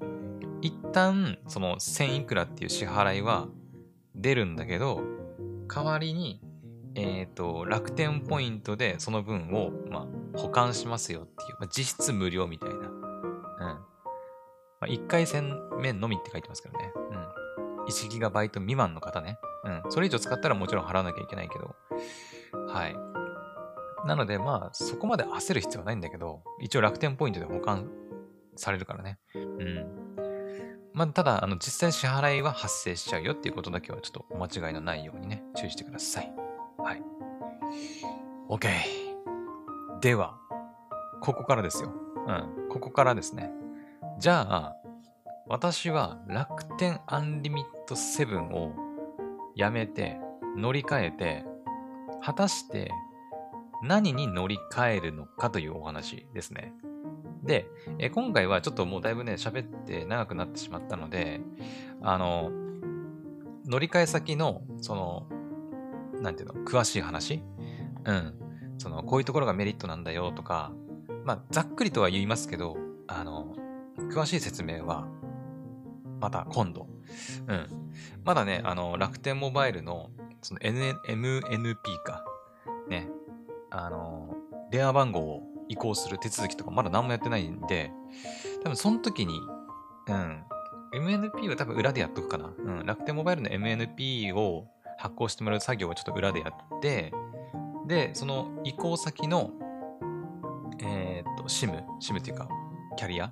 [0.62, 3.46] 一旦その1000いくらっていう支払いは
[4.14, 5.02] 出るんだけど、
[5.68, 6.40] 代わりに
[6.96, 12.76] えっ、ー、と、楽天ポイントでその分を、まあ、保管しますよっていう、まあ、実質無料みたいな。
[12.76, 12.86] うん。
[12.88, 13.78] ま
[14.82, 16.92] あ、1回戦面のみって書いてますけどね。
[17.10, 17.84] うん。
[17.84, 19.38] 1ギガバイト未満の方ね。
[19.64, 19.82] うん。
[19.90, 21.76] それ以上使ったらもちろん払わなきゃいけないけど。
[22.68, 22.96] はい。
[24.06, 27.90] なので、まあ、そこまで焦る必要はないんだけど、一応楽天ポイントで保管
[28.54, 29.18] されるからね。
[29.34, 30.06] うん。
[30.94, 36.45] まあ、ただ、あの、実際支払いは発生しちゃうよっていうことだけはちょっとお間違いのないようにね、注意してください。
[36.86, 37.02] はい。
[38.48, 38.68] OK。
[40.00, 40.38] では、
[41.20, 41.90] ここからですよ。
[42.28, 42.68] うん。
[42.68, 43.50] ここからですね。
[44.20, 44.76] じゃあ、
[45.48, 48.72] 私は楽天アンリミット7を
[49.56, 50.20] やめて、
[50.56, 51.44] 乗り換えて、
[52.22, 52.92] 果たして
[53.82, 56.72] 何に乗り換えるのかというお話ですね。
[57.42, 57.66] で、
[57.98, 61.40] え今回はちょっともうだいぶね、喋って長くなってしまったので、
[62.00, 62.52] あの、
[63.66, 65.26] 乗り換え先の、その、
[66.26, 67.42] なんていうの、詳しい話？
[68.04, 68.34] うん。
[68.78, 70.72] その、こういうところがメリットなんだよとか、
[71.24, 73.54] まあ、ざっくりとは言いますけど、あの、
[74.10, 75.06] 詳しい説明は、
[76.20, 76.88] また今度。
[77.46, 77.92] うん。
[78.24, 80.10] まだね、あの、楽天モバイルの、
[80.42, 82.24] その N、MNP か。
[82.88, 83.08] ね。
[83.70, 84.34] あの、
[84.70, 87.92] 電話番号を移行する手続きとかまだ何もやってないんで、
[88.64, 89.38] 多分その時に、
[90.08, 90.42] うん。
[90.92, 92.52] MNP は多分裏でやっとくかな。
[92.58, 92.86] うん。
[92.86, 94.66] 楽天モバイルの MNP を
[94.98, 97.12] 発行してもらう作業をちょっと裏でやって、
[97.86, 99.50] で、その移行先の、
[100.80, 102.48] えー、っと、SIM、SIM っていうか、
[102.96, 103.30] キャリア？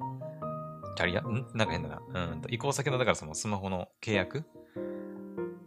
[0.97, 1.23] キャリア？
[1.23, 1.47] ん？
[1.55, 2.31] なんか変だな。
[2.33, 4.45] うんと、移行先の、だからそのスマホの契約？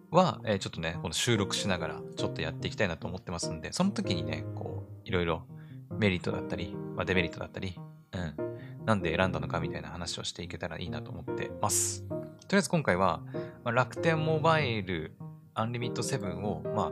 [0.10, 5.44] は、えー、ちょっとね、この収録しながらちょっとやっていきたいなと思ってますんで、その時にね、こう、いろいろ
[5.92, 7.78] メリットだったり、まあ、デメリットだったり、
[8.14, 12.04] うん、なんで選んだのかみたいな話をしていけたらいいなと思ってます。
[12.08, 12.20] とり
[12.54, 13.22] あえず今回は、
[13.66, 15.12] まあ、楽天モバイル
[15.58, 16.92] アンリミット7を、まあ、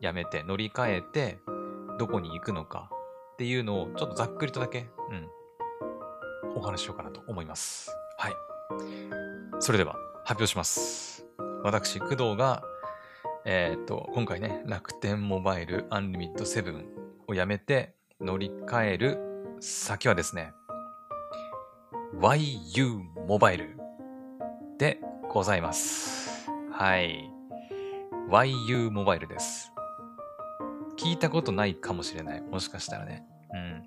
[0.00, 1.38] やめて乗り換えて、
[1.98, 2.90] どこに行くのか
[3.32, 7.90] っていうのをちょっとざっくりとだけ、うん、お話ししようかなと思います。
[8.18, 8.32] はい。
[9.60, 11.24] それでは発表します。
[11.64, 12.62] 私、工藤が、
[13.46, 16.84] えー、っと、今回ね、楽天モバイルアンリミット7
[17.28, 19.18] をやめて乗り換える
[19.60, 20.52] 先はですね、
[22.20, 23.78] YU モバイル
[24.78, 26.46] でございます。
[26.70, 27.31] はい。
[28.30, 29.72] YU モバイルです。
[30.98, 32.40] 聞いたことないかもしれない。
[32.42, 33.24] もしかしたらね。
[33.52, 33.82] うん。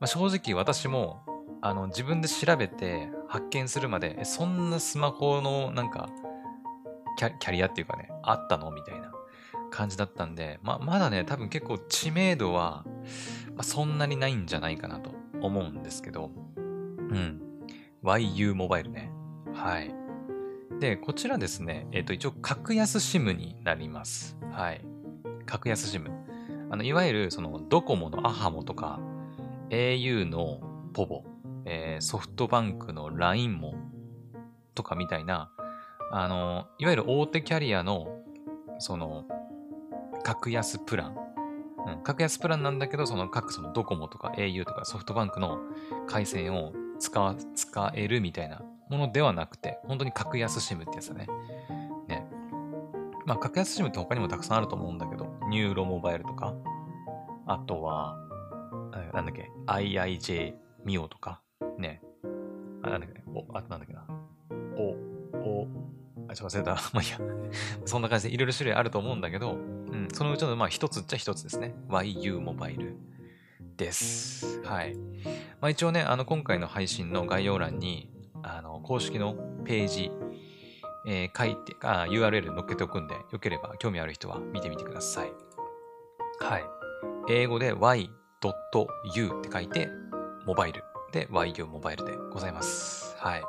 [0.00, 1.22] まあ、正直私も
[1.64, 6.08] あの、自分で調べて発見するまで、そんなスマホのなんか
[7.16, 9.12] キャ、キャリアっていうかね、あったのみたいな
[9.70, 12.84] 感じだったんで、ま、まだね、多分結構知名度は、
[13.54, 17.40] まあ、そんなにないんじゃないかなと思うんですけど、うん。
[18.02, 19.12] YU モバイルね。
[19.54, 19.94] はい。
[20.80, 24.36] で、こちらですね、えっ、ー、と、一応、格安 SIM になります。
[24.50, 24.84] はい。
[25.46, 26.10] 格安 SIM。
[26.70, 29.00] あの、いわゆる、その、ドコモのアハモとか、
[29.70, 30.60] au の
[30.92, 31.24] ポボ
[31.64, 33.74] えー、ソフトバンクの LINE も
[34.74, 35.50] とかみたいな、
[36.10, 38.08] あの、いわゆる大手キャリアの、
[38.78, 39.24] その、
[40.22, 41.16] 格安プラン。
[41.86, 45.58] うん、格安プランなんだけど、その各そのドコモとか au とかソフトバンクの
[46.06, 51.26] 回線を使使えるみたいなものではなくて、本当に格安 SIM ってやつだね。
[52.08, 52.26] ね。
[53.24, 56.54] まあ、格安 SIM って他にもたくさんあると思うんだけど、ニューロモバイルとか、
[57.46, 58.16] あとは、
[59.14, 61.40] なんだっけ、IIJ ミオとか、
[61.78, 62.02] ね、
[62.82, 64.04] あ、なんだっけ、お、あとなんだっけな。
[64.76, 65.68] お、お、
[66.28, 66.74] あ、ちょっと忘れた。
[66.92, 67.18] まあいいや。
[67.86, 71.74] そんな感じでいろいろ種類あると思うんだけど、うん、そのうちのまあ一つっちゃ一つですね。
[71.88, 72.96] YU モバイル
[73.76, 74.62] です。
[74.62, 74.94] はい。
[75.60, 78.11] まあ一応ね、あの今回の配信の概要欄に、
[78.42, 80.10] あの、公式のページ、
[81.06, 85.32] えー、書いて、あ、URL 載っけておくんで、よければ興味ある人は見てみてください。
[86.40, 86.64] はい。
[87.28, 89.88] 英語で y.u って書いて、
[90.46, 93.16] モバイルで YU モバイルでございます。
[93.18, 93.42] はい。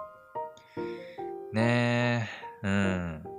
[1.54, 2.30] ね
[2.64, 3.33] え、うん。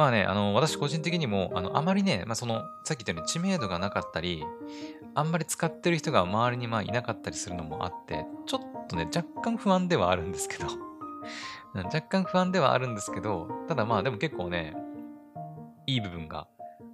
[0.00, 4.42] まあね、あの、私個人的にも、あの、あまりね、まあその、さっき言ったように知名度がなかったり、
[5.14, 10.68] あんまり使ってる人が周りにまあいなかったりするのもあって、ちょっとね、若干不安ではあるんですけど
[11.84, 14.74] 若干不安ではあるんですけど、ただまあでも結構ね、
[15.86, 16.48] いい部分が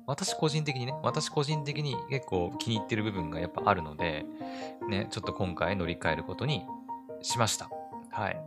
[0.09, 4.27] 私個人的にね、私個人的に結構気に入ってる部分がやっぱあるので、
[4.88, 6.66] ね、ちょっと今回乗り換えることに
[7.23, 7.71] しました。
[8.11, 8.40] はい。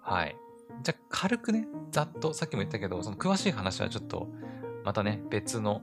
[0.00, 0.36] はい。
[0.82, 4.28] じゃあ軽くね、ざっと、さっきも言ったけど、その詳しい話はちょっと、
[4.84, 5.82] またね、別の、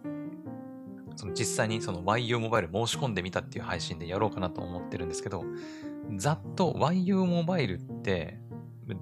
[1.16, 5.46] その実際にその YU モバイル申し込んでみたっていう配信でやろうかなと思ってるんですけど、
[6.18, 8.40] ざっと YU モバイルって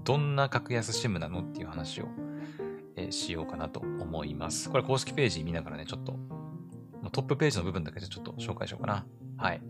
[0.03, 2.05] どんな格安 SIM なのっていう話を
[2.95, 4.69] えしようかなと思います。
[4.69, 6.19] これ公式ページ見ながらね、ちょっと、
[7.11, 9.05] トップページの部分だけでちょっと紹介しようかな。
[9.37, 9.61] はい。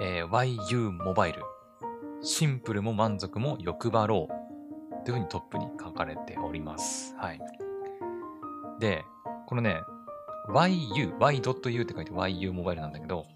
[0.00, 1.42] えー、YU モバイル。
[2.22, 4.41] シンプルも満足も欲張ろう。
[5.04, 7.14] というふうにトップに書かれております。
[7.16, 7.40] はい。
[8.78, 9.04] で、
[9.46, 9.80] このね、
[10.48, 13.26] YU、Y.U って書いて YU モバイルなんだけど、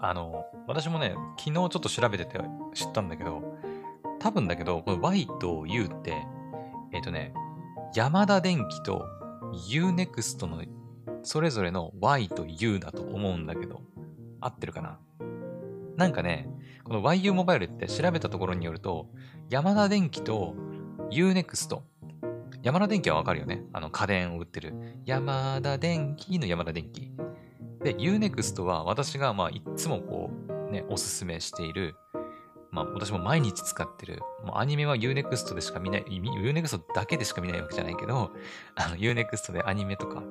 [0.00, 2.38] あの、私もね、昨日ちょっと調べてて
[2.74, 3.42] 知ったんだけど、
[4.18, 6.26] 多分だけど、この Y と U って、
[6.92, 7.32] えっ、ー、とね、
[7.94, 9.06] ヤマダ電機と
[9.70, 10.62] Unext の
[11.22, 13.80] それぞれの Y と U だと思うんだけど、
[14.40, 14.98] 合ってるかな？
[15.96, 16.48] なんかね、
[16.84, 19.08] この YU モバイルって調べたところによると、
[19.50, 20.54] ヤマダ電機と
[21.10, 21.80] Unext。
[22.62, 23.64] ヤマダ電機はわかるよね？
[23.72, 24.74] あの家電を売ってる。
[25.04, 27.10] ヤマダ電機のヤマダ電機。
[27.82, 31.96] で、Unext は私がまあいつもこうね、おすすめしている、
[32.70, 38.30] まあ私も毎日使ってる、もうアニメは Unext でしか見ない、Unext だけでしか見ないわけじゃないけど、
[38.76, 40.22] あの Unext でアニメとか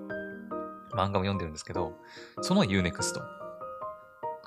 [0.94, 1.98] 漫画も読んでるんですけど、
[2.42, 3.22] その Unext。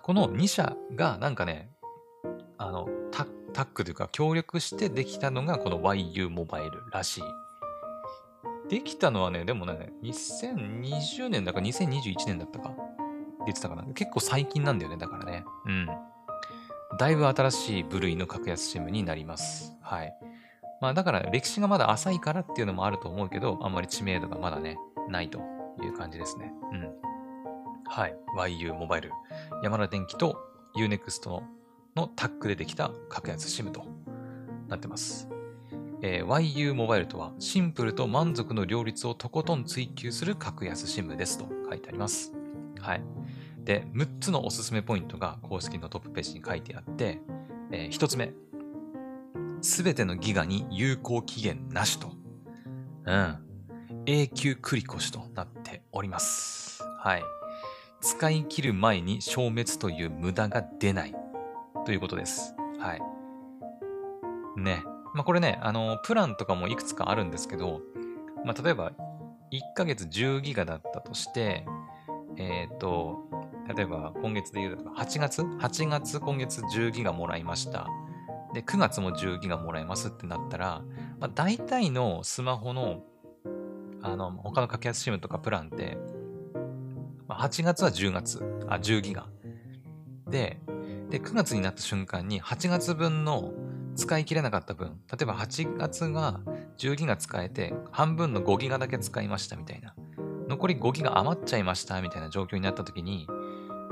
[0.02, 1.70] この2社がなんかね、
[2.58, 3.24] あの、タ
[3.62, 7.22] ッグというか協力してできたのがこの YU モバイルらしい。
[8.68, 12.72] できたのはね、でもね、2020年だか2021年だったか
[13.46, 13.84] 出てたかな？
[13.94, 15.44] 結構最近なんだよね、だからね。
[15.66, 15.88] うん。
[16.98, 19.76] だいぶ新しい部類の格安シムになります。
[19.82, 20.14] はい。
[20.80, 25.38] まあだから歴史がまだ浅いからっていうのもあると思うけど、あんまり知名度がまだね、ないと
[25.82, 26.52] いう感じですね。
[26.72, 26.88] うん。
[27.86, 28.16] はい。
[28.38, 29.10] YU モバイル。
[29.62, 30.38] 山田電機と
[30.76, 31.42] Unext の
[31.96, 33.87] のタッグでできた格安 SIM と
[34.68, 35.28] なってます。
[36.02, 42.33] えー、YU モバイルとはシンプルと満足の両立をとことん追求する格安 SIM ですと書いてあります。
[42.80, 43.02] はい。
[43.64, 47.20] で、6つのおすすめポイントが公式のトップページに書いてあって、
[47.70, 48.33] えー、1つ目。
[49.62, 52.12] すべてのギガに有効期限なしと。
[53.07, 53.38] うん。
[54.07, 56.83] 永久繰り越しとなっております。
[56.98, 57.22] はい。
[58.02, 61.14] 使い切る前に消滅という無駄が出ない
[61.84, 62.54] ということです。
[62.78, 64.60] はい。
[64.60, 64.82] ね。
[65.14, 67.80] まあこれね、あの、プランとかもいくつかあるんですけど、
[68.44, 68.92] まあ例えば、
[69.52, 71.66] 1ヶ月10ギガだったとして、
[72.36, 73.18] えっ、ー、と、
[73.76, 77.88] 例えば今月で言うと8月 ?8 月今月10ギガもらいました。
[78.52, 80.82] で、9月も10ギガもらえますってなったら、
[81.18, 83.02] まあ、大体のスマホの、
[84.02, 85.98] あの、他の格安 SIM とかプランって、
[87.26, 89.26] まあ、8月は10月、あ、10ギガ。
[90.28, 90.60] で、
[91.10, 93.52] で、9月になった瞬間に8月分の
[93.96, 96.40] 使い切れなかった分、例えば8月が
[96.78, 99.94] 10ギガ使えて、半分の5ギガだけ使いましたみたいな。
[100.48, 103.26] 残り5ギガ余っちゃいましたみたいな状況になった時に、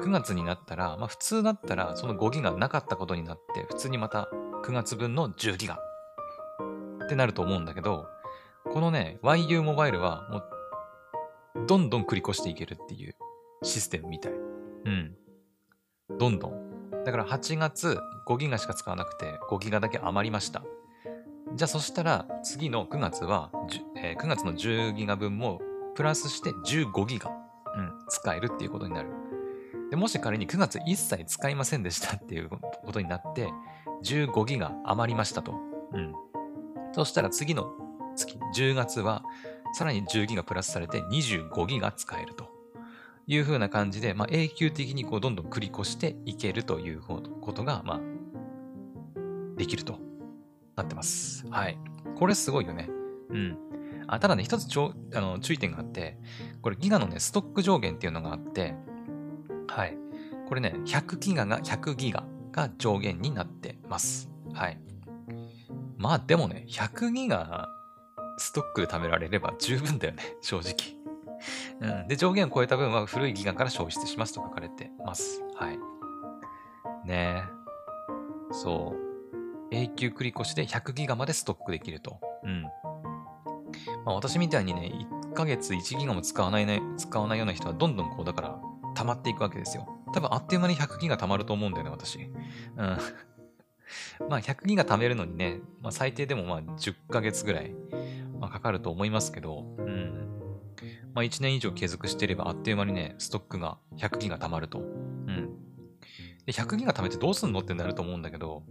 [0.01, 4.29] 9月になったら、まあ普通だったらその5ギガなかったことになって、普通にまた
[4.65, 5.79] 9月分の10ギガ
[7.05, 8.07] ってなると思うんだけど、
[8.65, 13.15] このね、YU モバイルはもう、どんどん繰り越していけるっていう
[13.63, 14.33] システムみたい。
[14.33, 15.15] うん。
[16.19, 16.72] どんどん。
[17.05, 20.63] だから8月5ギガしか使わなくて5ギガだけ余りました。
[21.55, 23.51] じゃあそしたら次の9月は、
[23.97, 25.61] えー、9月の10ギガ分も
[25.95, 29.11] プラスして15ギガ、うん、使えるっていうことになる。
[29.91, 32.59] でもし仮に9月一切使いませんでしたっていうこ
[32.93, 33.51] とになって、
[34.05, 35.53] 15ギガ余りましたと。
[35.93, 36.15] うん。
[36.93, 37.71] そしたら次の
[38.17, 39.23] 月、10月は、
[39.75, 42.52] さらに10ギガプラスされて25ギガ使えると
[43.27, 47.21] いう風な感じで、まあ、永久的にこうどんどん繰り越していけるというこ
[47.53, 48.01] とが、まあ、
[49.57, 49.99] できると
[50.77, 51.47] なってます。
[51.49, 51.79] はい。
[52.17, 52.89] これすごいよね。
[53.31, 53.57] うん。
[54.07, 56.19] あただね、一つちょあの注意点があって、
[56.61, 58.75] これギガのね、ストック上限っていうのがあって、
[59.69, 59.97] はい。
[60.49, 64.29] これね、100ギガが100ギガが上限になってます。
[64.53, 64.79] はい。
[65.97, 67.69] まあでもね、100ギガ
[68.37, 70.75] ストックで貯められれば十分だよね、正直。
[71.81, 72.09] うん。
[72.09, 75.43] で、上限を超えた分は古いギガから消失しますと書かれてます。
[75.57, 75.79] はい。
[77.07, 77.63] ねえ。
[78.53, 79.75] そう。
[79.75, 82.21] 永久繰り越しで100ギガまでストックできると。
[82.45, 82.63] うん。
[84.05, 84.93] まあ、私みたいにね、
[85.33, 88.59] 1ヶ月1ギガも使わないね、使わないような人はどんどんこう、だから、
[88.95, 89.89] 溜まっていくわけですよ。
[90.13, 92.19] 多分あっという間に100ギガ溜まると思うんだよね、私。
[92.19, 92.99] うん。
[94.29, 97.75] まあ、100ギガ貯めるのにね、まあ、最低でもまあ、10ヶ月ぐらい、
[98.39, 100.02] まあ、かかると思いますけど、うん。
[101.15, 104.79] まあ、1年以上継続していれば、あっという間にね、ストックが100ギガ溜まると。
[104.79, 105.49] うん。
[106.47, 108.63] で、100ギガ貯めてどうすんのってなると思うんだけど、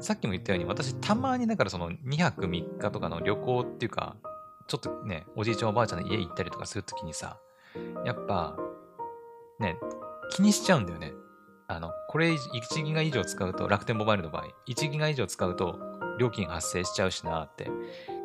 [0.00, 4.16] さっきも言ったように、私、たまにだからその2泊3日とかの旅行っていうか、
[4.66, 7.38] ちょっとね、おじいちゃんおばあちゃんの家行ったりとかするときにさ、
[8.04, 8.56] やっぱ、
[9.60, 9.76] ね、
[10.30, 11.12] 気にしちゃうんだよね。
[11.68, 15.78] あの、これ1ギガ以上使うと、楽天モバイルの場合、1ギガ以上使うと
[16.18, 17.70] 料金発生しちゃうしなって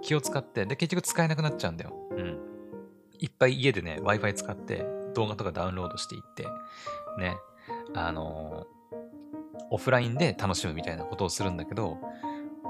[0.01, 1.93] 気を使って、で、結局使えなくなっちゃうんだよ。
[2.11, 2.58] うん。
[3.19, 6.47] いっぱい家でね、Wi-Fi 使って動画とかダウンロードしていって、
[7.17, 7.37] ね、
[7.93, 8.95] あのー、
[9.71, 11.97] オフラインで楽しむみたいなことをするんだけど、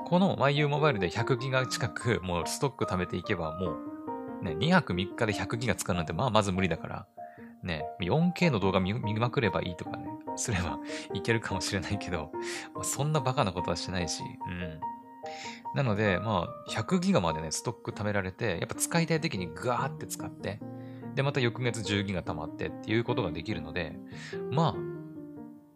[0.05, 3.73] この YU モバイルで100ギガ近くもうストック貯めていけばも
[4.41, 7.07] うね、2泊3日で100ギガ使うなんてまあまず無理だから、
[7.63, 10.79] ね、4K の動画見まくればいいとかね、すれば
[11.13, 12.31] いけるかもしれないけど、
[12.83, 14.79] そんなバカなことはしないし、うん。
[15.75, 20.59] なので、まあ、100ギガまでね、ストック貯められて、やっぱ使いたい時にガーって使って、
[21.15, 23.97] で、また翌月10ギガ溜まってっていうことができるので、
[24.51, 24.75] ま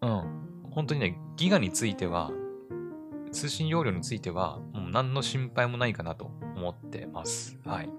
[0.02, 2.32] あ、うん、本当にね、ギガについては、
[3.32, 7.58] 通信容量については、もう何の心配もないかなと思ってます。
[7.66, 7.90] はい。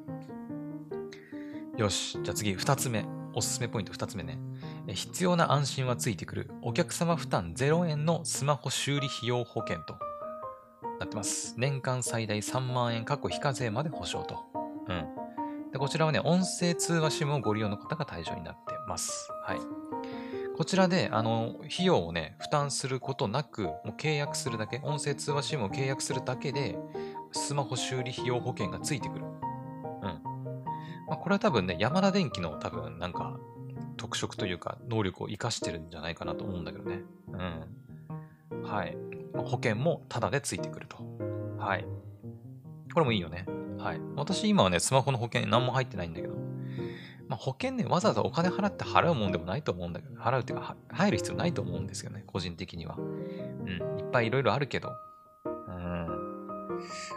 [1.77, 2.19] よし。
[2.23, 3.05] じゃあ次、二つ目。
[3.37, 4.39] おすすめポイント二つ目ね。
[4.87, 9.97] 必要な安心はついてくるお客様負担0円のスマホ修理費用保険と
[10.99, 11.55] なってます。
[11.57, 14.45] 年間最大3万円過去非課税まで保証と。
[14.89, 15.25] うん。
[15.73, 19.29] でこちらはね、音声通話 SIM をご利用の方が対象になってます。
[19.43, 19.59] はい。
[20.57, 26.79] こちらで、あの、費用をね、負担することなく、もう契約するだけ、音声通話 SIM を契約するだけで、
[27.33, 29.25] スマホ修理費用保険がついてくる。
[29.25, 29.33] うん。
[31.09, 33.37] まあ、これは多分ね、ヤマダ電機の多分なんか、
[33.97, 37.01] 特色というか、能力を活かしてるんじゃないかなと思うんだけどね。
[38.53, 38.63] うん。
[38.63, 38.97] はい。
[39.43, 40.97] 保険もタダでついてくると。
[41.59, 41.87] はい。
[42.93, 43.47] これもいいよね。
[43.79, 44.01] はい。
[44.17, 46.35] 私今はね、スマホの保険何も入ってないんだけど、
[47.29, 52.97] まあ、保険ね、わざわざお金払って払うもんでもないと思うんだけど、払うっていうか、入る必要ないと思うんですよね、個人的には。
[52.97, 54.93] うん、いっぱいいろいろあるけど。
[55.45, 56.07] うん。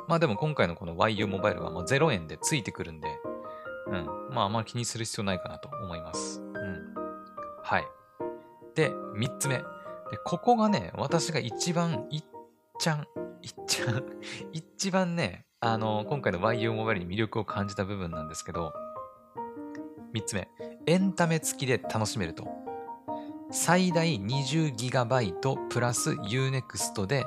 [0.08, 3.08] まあでも今回のこの YU モバイルはもう0円でついてくるんで、
[3.88, 4.06] うん。
[4.34, 6.42] まああんまり気にする必要ないかなと思います。
[6.42, 6.94] うん。
[7.62, 7.86] はい。
[8.76, 9.64] で、3つ目。
[10.12, 12.24] で、ここがね、私が一番、いっ
[12.80, 13.08] ちゃん、
[13.42, 14.04] いっちゃん、
[14.54, 18.74] 一番ね、あの、今回の YU モバイルに魅力を感じた部分なんですけど、
[20.14, 20.48] 3つ目、
[20.86, 22.48] エンタメ付きで楽しめると。
[23.50, 27.24] 最大 20GB プラス Unext で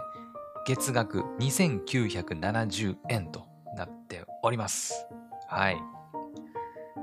[0.67, 5.07] 月額2970円となっております。
[5.49, 5.79] はい。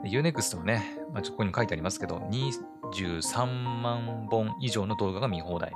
[0.05, 2.19] Unext もね、まあ、ここに書いてありますけど、
[2.93, 5.73] 23万本以上の動画が見放題、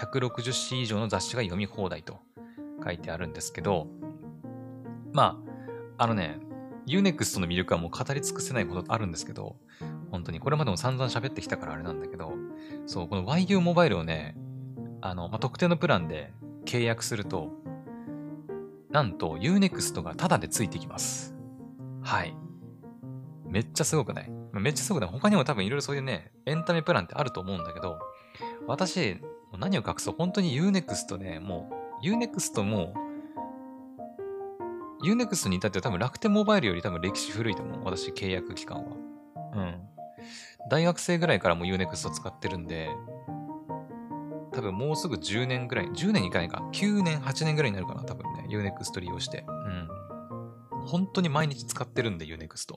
[0.00, 2.18] 160紙以上の雑誌が読み放題と
[2.84, 3.86] 書いてあるんですけど、
[5.12, 5.42] ま
[5.98, 6.38] あ、あのね、
[6.86, 9.56] Unext の魅力はもう語り尽くせないほどあるんですけど、
[10.10, 12.32] 本当にこれまでも散々喋ってきたからあれなんだけど、
[12.86, 14.36] そう、この YU モバイルをね、
[15.00, 16.32] あの、まあ、特定のプランで
[16.64, 17.50] 契約すると、
[18.90, 21.34] なんと Unext がタダでついてきます。
[22.02, 22.36] はい。
[23.46, 24.41] めっちゃすごくない？
[24.60, 27.98] めっちゃすごく他にも多分いろいろそういうね、エンタメプランってあると思うんだけど、
[28.66, 29.20] 私、
[29.58, 31.70] 何を隠そう、本当に Unext ね、も
[32.02, 32.94] う、Unext も
[35.02, 37.84] Unext に至っては多分楽天モバイルより多分歴史古いと思う。
[37.84, 38.96] 私、契約期間は。
[39.54, 39.80] うん。
[40.70, 42.88] 大学生ぐらいからもう Unext 使ってるんで、
[44.52, 49.44] 多分もうすぐ10年ぐらい、10年いかないか、9年、8年ぐらいになるかな、多分ね、Unext 利用して。
[49.48, 49.88] うん。
[50.86, 52.74] 本当に毎日使ってるんで、Unext。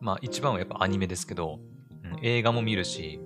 [0.00, 1.60] まあ一番はやっぱアニメですけど、
[2.04, 3.20] うん、映画も見るし、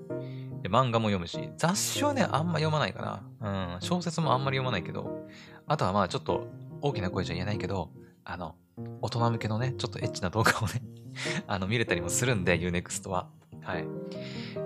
[0.62, 3.74] で漫画も読むし、雑誌はね、あんま読まないかな。
[3.74, 5.26] うん、小説もあんまり読まないけど、
[5.66, 6.48] あとはまあちょっと
[6.82, 7.90] 大きな声じゃ言えないけど、
[8.24, 8.56] あの、
[9.00, 10.82] 大人向けのね、ちょっとエッチな動画をね
[11.46, 13.28] あの、見れたりもするんで、Unext は。
[13.62, 13.86] はい。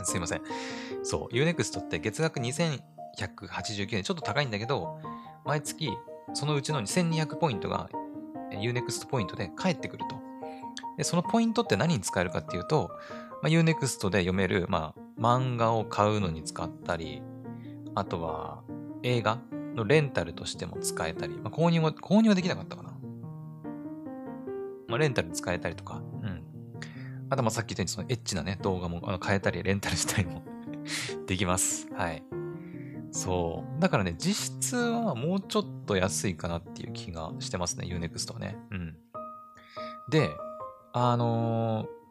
[0.04, 0.42] すいません。
[1.02, 4.98] そう、Unext って月額2189円、ちょっと高いんだけど、
[5.44, 5.90] 毎月
[6.32, 7.90] そのうちの1200ポイントが
[8.60, 10.16] Unext ポイントで返ってくると。
[10.96, 12.90] で、そのポイントって何に使えるかっていうと、
[13.42, 17.22] まあ、Unext で読める、まあ、漫画を買うのに使ったり、
[17.94, 18.62] あとは
[19.02, 19.38] 映画
[19.74, 22.90] のレンタルとしても使えたり、まあ、購入は、購入はできなかったかな。
[24.88, 26.42] まあ、レンタル使えたりとか、うん。
[27.30, 30.42] あとまあさっき言ったようにそのエッチなね、動画もあの変えたり、レンタルしたりも
[31.26, 31.88] できます。
[31.94, 32.22] はい。
[33.12, 33.80] そう。
[33.80, 38.56] だからね、実質はもうちょっと安いかなっていう気がしてますね、Unext はね。
[38.70, 38.96] うん。
[40.10, 40.30] で、
[40.92, 42.02] あのー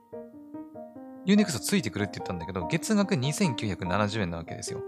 [1.25, 4.81] Unext ついてくるって言ったんだけど、月額2970円なわけですよ。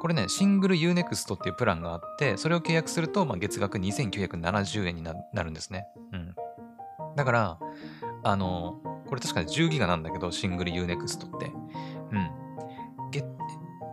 [0.00, 5.86] これね、シングル Unext っていうプランがあって、それを契約すると、まあ、月額2970円になるんですね。
[6.12, 6.34] うん。
[7.16, 7.58] だから、
[8.22, 11.46] あの、これ確かに10ギガなんだけど、シングル Unext って。
[11.46, 12.30] うん。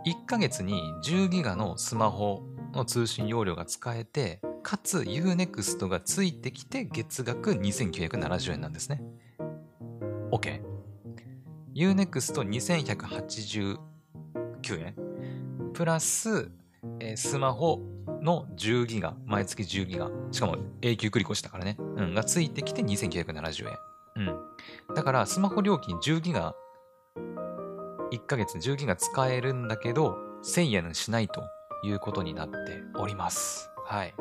[0.06, 9.02] 1ヶ月に10ギガのスマホの通信容量が使えて、かつ Unext がついてきて月額2970円なんですね。
[10.30, 10.62] OK。
[11.74, 13.78] Unext2189
[14.78, 14.94] 円
[15.74, 16.52] プラス、
[17.00, 17.82] えー、スマホ
[18.22, 23.76] の10ギガ、毎月10ギガ、しかも永久繰り越しだからね、うん、がついてきて2970円。
[24.16, 24.36] うん。
[24.94, 26.54] だから、スマホ料金10ギガ、
[28.12, 31.42] 1ヶ月10ギガ使えるんだけど、1000円しないと
[31.84, 32.56] いうことになって
[32.98, 33.70] おります。
[33.84, 34.14] はい。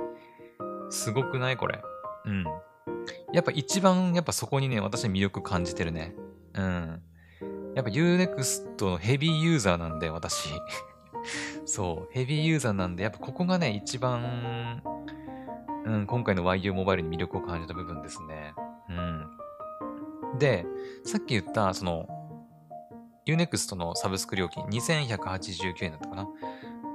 [0.90, 1.58] すごくない？
[1.58, 1.82] これ。
[2.26, 2.44] うん。
[3.34, 6.16] やっぱ一番、やっぱそこにね、私は魅力感じてるね。
[6.54, 7.02] うん。
[7.76, 10.50] やっぱ Unext のヘビーユーザーなんで、私。
[11.66, 14.82] そう、ヘビーユーザーなんで、やっぱここがね、一番、
[15.86, 18.54] うん、今回の YU モバイルに魅力を感じた部分ですね。
[18.90, 20.38] うん。
[20.40, 20.66] で、
[21.04, 22.08] さっき言った、その、
[23.28, 26.28] Unext のサブスク料金2189円だったかな？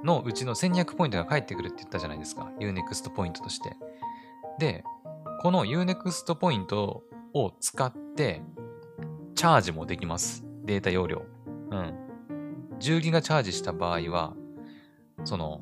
[0.04, 2.50] のうちの1200ポイントが返ってくるって言ったじゃないですか。
[2.60, 3.76] Unext ポイントとして。
[4.58, 4.84] で、
[5.42, 7.02] この Unext ポイント
[7.34, 8.42] を使って、
[9.34, 10.44] チャージもできます。
[10.64, 11.22] データ容量。
[11.70, 11.94] うん。
[12.78, 14.34] 10ギガチャージした場合は、
[15.24, 15.60] その、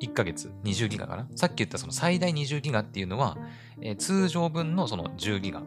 [0.00, 1.28] 1ヶ月20ギガかな？
[1.34, 3.36] さっき言ったその最大20ギガっていうのは、
[3.80, 5.62] えー、通常分のその10ギガ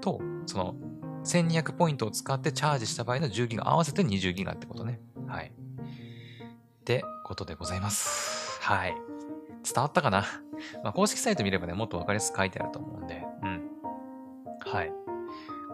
[0.00, 0.76] と、その
[1.24, 5.00] 1200ポイントを使ってチャージした場合の10ギガ合わせて20ギガってことね。
[5.26, 5.52] はい。
[5.52, 8.60] ってことでございます。
[8.62, 8.94] はい。
[9.62, 10.24] 伝わったかな？
[10.82, 13.62] まあ、公式サイト見ればね、もっとわかりやすく書いてあると思うんで、うん。
[14.60, 14.92] はい。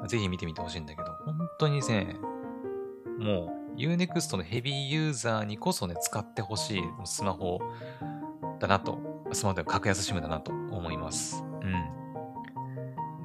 [0.08, 2.16] ぜひ見てみてほしいんだけど、本当にね、
[3.18, 7.60] もう Unext のヘビーユーザーにこそね、使ってほしいスマホ
[8.58, 8.98] だなと、
[9.32, 11.44] スマホでは格安 SIM だなと思います。
[11.62, 11.72] うん。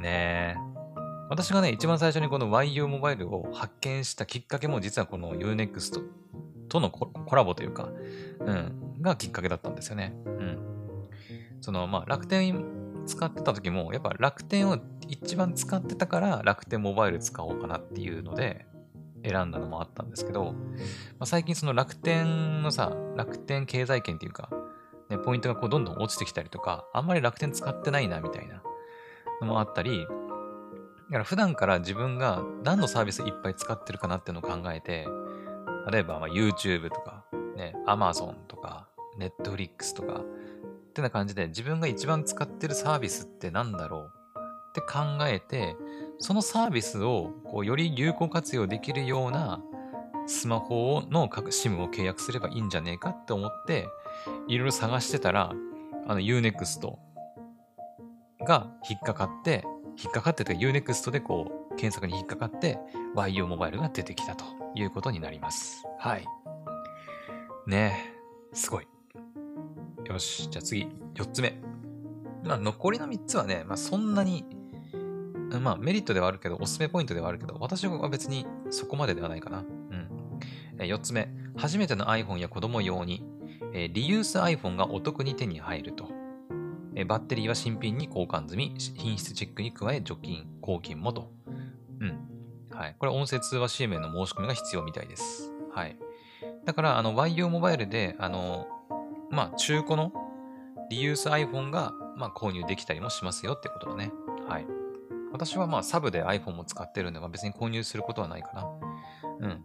[0.01, 0.70] ねえ。
[1.31, 6.03] 私がね、一番最初にこの YU モバイルを発見したきっかけも実はこの Unext
[6.67, 7.87] とのコラボというか、
[8.41, 10.13] うん、がきっかけだったんですよね。
[10.25, 10.57] うん。
[11.61, 12.65] その、まあ、楽天
[13.05, 14.77] 使ってた時も、やっぱ楽天を
[15.07, 18.65] 一番使ってたから楽天モバイル使おうかなっていうので
[19.23, 20.51] 選んだのもあったんですけど、ま
[21.21, 24.49] あ、最近その楽天のさ、楽天経済圏っていうか、
[25.09, 28.61] ね、ポイントがこうどんどん落ちてきたりとか、あんまり楽天使ってないなみたいな
[29.39, 30.05] のもあったり、
[31.11, 35.05] だから普段から自分が何のサービスいっぱい使ってるかなっていうのを考えて、
[35.91, 37.25] 例えばま YouTube とか、
[37.57, 38.87] ね、Amazon とか、
[39.19, 44.11] Netflix とか、ってな感じで自分が一番使ってるサービスって何だろう？
[44.69, 45.75] って考えて、
[46.17, 49.61] そのサービスをこうより有効活用できるような
[50.27, 53.89] スマホの各 SIM を契約すればいいんじゃねえかって思って、
[54.47, 55.51] いろいろ探してたら、
[56.07, 56.89] あの Unext
[58.45, 59.65] が引っかかって、
[60.03, 62.79] 引っかかってというか Unext でこう検索に引っかかって
[63.15, 64.45] YU モバイルが出てきたと
[64.75, 65.83] いうことになります。
[65.99, 66.25] はい。
[67.67, 68.13] ね
[68.51, 68.87] え、すごい。
[70.05, 71.61] よし、じゃあ次、4つ目。
[72.43, 74.45] まあ、残りの3つはね、まあ、そんなに、
[75.61, 79.59] まあ、メリットではあるけど、おすすめポイントではあるけど、私は別にそこまでではないかな。
[79.59, 80.09] うん。
[80.79, 83.23] え4つ目、初めての iPhone や子供用に、
[83.73, 86.09] えリユース iPhone がお得に手に入ると。
[86.95, 91.31] えバッテリーは新品に交換済み、品質チェックに加え除菌、抗菌もと。
[91.99, 92.19] うん。
[92.71, 92.95] はい。
[92.99, 95.51] これ音声通話 CM への申し込みが必要みたいです。
[95.73, 95.97] はい。
[96.65, 98.67] だから、あの、YO モバイルで、あの、
[99.29, 100.11] まあ、中古の
[100.89, 104.11] リユース iPhone が、まあ、購入できたりもしますよってことだね。
[104.47, 104.65] はい。
[105.31, 108.67] 私はまあ、サブで iPhone も使ってるんで、まあ、別に購入することはないかな。
[109.39, 109.63] うん。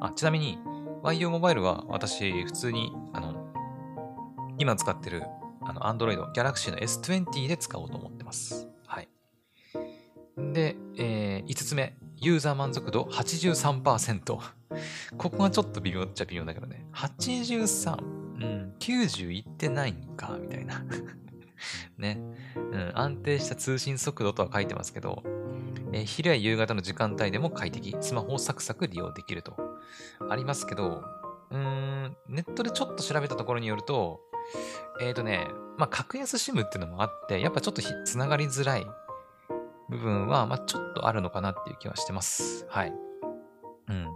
[0.00, 0.58] あ、ちなみに、
[1.02, 3.48] YO モバイルは私、普通に、あの、
[4.58, 5.22] 今使ってる、
[5.68, 8.68] あの、Android、Galaxy の S20 で使おうと思ってます。
[8.86, 9.08] はい。
[10.54, 14.38] で、えー、5つ目、ユーザー満足度83%。
[15.18, 16.86] ここがちょっと微妙っちゃ微妙だけどね。
[16.94, 18.02] 83。
[18.02, 20.82] うん、90いってないんか、みたいな
[21.98, 22.18] ね、
[22.54, 22.92] うん。
[22.94, 25.22] 安定した通信速度とは書いてますけど、
[25.92, 29.54] えー、昼や夕方の時間帯でも快適、スマホをサクサク利用できると。
[30.30, 31.04] ありますけど、
[31.50, 34.20] うーん、ネットでちょっと調べたところによると、
[35.00, 35.46] えっ、ー、とね、
[35.76, 38.86] まあ、格安 SIM っていうのもあって、やっぱちょっとつながりづらい
[39.88, 42.66] 部分は、まあ、ちょっとあるのかなっていう気はしてます。
[42.68, 42.92] はい。
[43.88, 44.08] うん。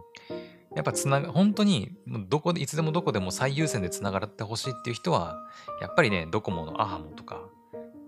[0.75, 1.93] やっぱつなが、本当に、
[2.29, 5.39] どこで、いつでもどこでも最優先でつながってほしいっていう人は、
[5.81, 7.43] やっぱりね、ドコモのアハモとか、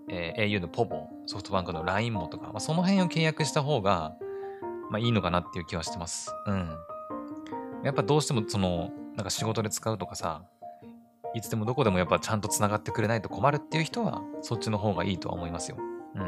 [0.09, 4.15] えー、au のポポ、ソフトバンクの LINE もとか、まあ、その辺を契約した方が、
[4.89, 6.31] まあいいのかなっていう気はしてます。
[6.45, 6.77] うん。
[7.83, 10.43] やっぱどうしてもその、なんか仕事で使うとかさ、
[11.33, 15.77] いつでもどこでもやっぱちゃんと繋がってくれないと困るっていう人は、そっちの方がいいとは思いますよ。
[16.15, 16.21] うん。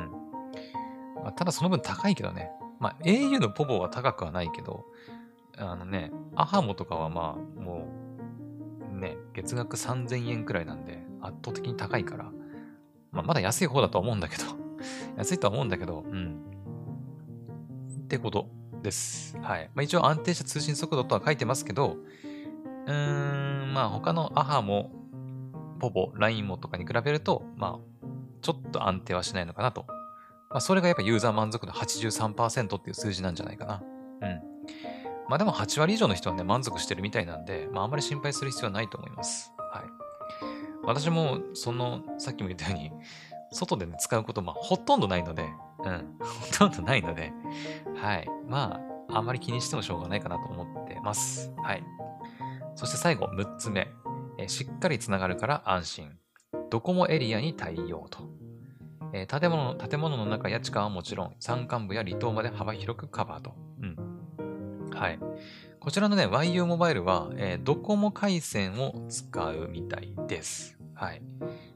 [1.24, 2.52] まあ、ただその分高いけどね。
[2.80, 4.86] まあ au のポポは高くはないけど、
[5.58, 7.88] あのね、アハモとかはまあ、も
[8.94, 12.32] う、ね、月額3000円くらいなんで、圧倒的に高いから、
[13.12, 14.44] まあ、まだ安い方だとは思うんだけど
[15.18, 16.42] 安いとは思うんだけど、うん。
[18.04, 18.50] ってこと
[18.84, 19.38] です。
[19.40, 19.70] はい。
[19.74, 21.98] まあ、一応安定した通信速度とは書いてますけど、
[22.88, 24.92] うーん、まあ他のアハも、
[25.80, 28.08] ポポ、ラインもとかに比べると、まあ、
[28.42, 29.86] ちょっと安定はしないのかなと。
[30.50, 33.84] まあ、それがやっぱユーザー満足度83%っていう数字なんじゃないかな。
[34.22, 34.42] うん。
[35.30, 39.52] まあでも8割以上の人はね、満足してるみたいなんで、まああんまり心配する必要はないと思います。
[39.72, 39.84] はい。
[40.84, 42.92] 私も、その、さっきも言ったように、
[43.52, 45.44] 外で、ね、使うこと、まあほとんどないので、
[45.84, 46.18] うん。
[46.20, 47.34] ほとんどないので、
[47.96, 48.28] はい。
[48.48, 48.80] ま
[49.10, 51.52] あ、あんまり気にしてもしょうがないかなと思ってます。
[51.62, 51.84] はい。
[52.78, 53.92] そして最後、6つ目。
[54.38, 56.12] えしっかりつながるから安心。
[56.70, 58.30] ドコモエリアに対応と。
[59.14, 63.56] えー建物の建物の中や地下はもちろん、山間部や離島まで幅広くカバーと。
[63.82, 64.90] うん。
[64.94, 65.20] はい。
[65.80, 70.78] こちらのね、YU モバイルは、えードコモ回線を使うみたいです。
[70.94, 71.24] はい。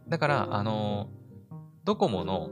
[0.07, 2.51] だから、あのードコモの、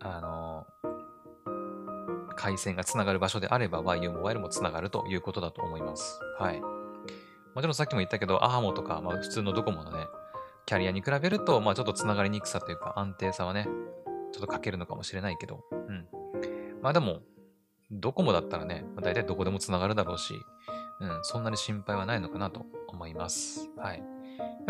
[0.00, 6.20] あのー回線がつながる場所であれば、YU モバイルもつながるということだと思います。
[6.38, 6.83] はい。
[7.54, 10.06] もちろんさっきも言ったけど、アハモとか、まあ、普通のドコモのね、
[10.66, 13.68] キャリアに比べると、まあ、ちょっとつながりにくさというか、安定さはね、
[14.32, 16.06] ちょっと欠けるのかもしれないけど、うん。
[16.82, 17.20] まあでも、
[17.90, 20.34] ドコモだったらね、まあ、大体どこでもつながるだろうし、
[21.00, 23.68] うん、そんなに心配はないのかなと思います。
[23.76, 24.02] はい。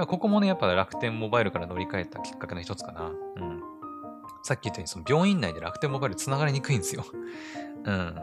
[0.06, 3.04] ここもね、やっぱ楽天モバイルから乗り換えたきっかけの一つかな。
[3.04, 3.62] うん。
[4.42, 7.04] さっき言ったように、その病院内で楽天モバイルつながりにくいんですよ。
[7.84, 8.16] うん。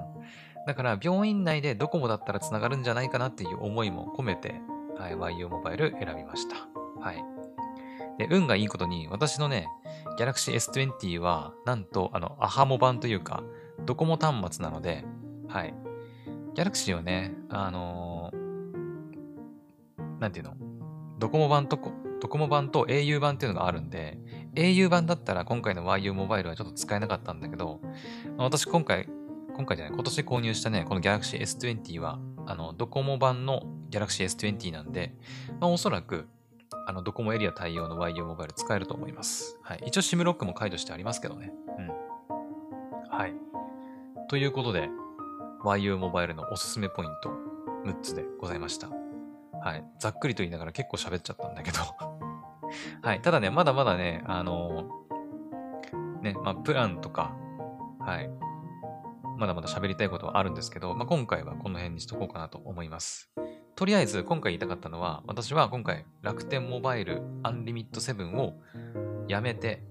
[0.67, 4.61] だから、病院内でドコモだったらつながるんじゃないかなっていう思いも込めて、
[4.97, 6.55] はい、YU モバイル選びました。
[6.99, 7.23] はい。
[8.17, 9.67] で、運がいいことに、私のね、
[10.19, 13.43] Galaxy S20 は、なんと、あの、アハモ版というか、
[13.85, 15.03] ドコモ端末なので、
[15.47, 15.73] はい。
[16.55, 18.41] Galaxy はね、あのー
[20.21, 20.53] なんていうの？
[21.17, 21.91] ドコモ版とこ、
[22.21, 24.19] ドコモ版と au 版っていうのがあるんで、
[24.53, 27.79] au 版だったら今回の YU モバイルはちょっと使えなかったんだけど、
[28.37, 29.09] 私今回、
[29.61, 35.13] 今回じゃない、今年購入したね、この Galaxy S20 は、あの、ドコモ版の Galaxy S20 なんで、
[35.59, 36.27] まあおそらく、
[36.87, 39.59] あの、ドコモエリア対応の YU モバイル使えると思います。
[39.61, 39.83] はい。
[39.85, 41.53] 一応 SIM ロックも解除してありますけどね。
[41.77, 43.15] うん。
[43.15, 43.35] はい。
[44.29, 44.89] ということで、
[45.63, 47.29] YU モバイルのおすすめポイント
[47.85, 48.89] 6つでございました。
[48.89, 49.85] はい。
[49.99, 51.77] ざっくりと言いながら結構喋っちゃったんだけど。
[53.07, 53.21] はい。
[53.21, 54.89] ただね、まだまだね、あの
[56.23, 57.35] ね、まあ、プランとか、
[57.99, 58.50] はい。
[59.41, 63.31] まだまだ喋りたいことはあるんですけど、まあ、今回はこの辺にしとこうかなと思います。
[63.75, 68.53] とりあえず、今回言いたかったのは、私は今回、楽天モバイルアンリミット7を
[69.27, 69.81] やめて、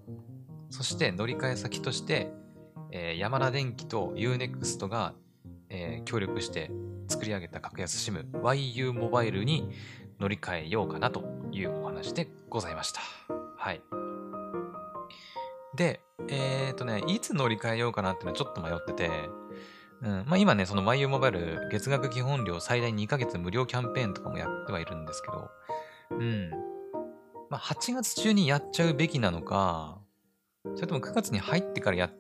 [0.69, 2.31] そして乗り換え先として、
[2.93, 5.15] えーヤマダ電機と Unext が、
[5.69, 6.71] えー協力して
[7.09, 9.69] 作り上げた格安 SIM YU モバイルに
[10.21, 13.01] 乗り換えようかなというお話でございました。
[13.57, 13.83] はい。
[15.75, 16.01] で、
[16.31, 19.11] えっ、とね、いつ乗り換えようかなっていうのはちょっと迷ってて、
[20.03, 25.51] うん、まあ今ね、その YU モバイル月額基本料最大2ヶ月無料キャンペーンとかもやってはいるんですけど、
[26.13, 26.51] うん。
[27.51, 29.99] まあ8月中にやっちゃうべきなのか、
[30.75, 32.13] それとも9月に入ってからやっ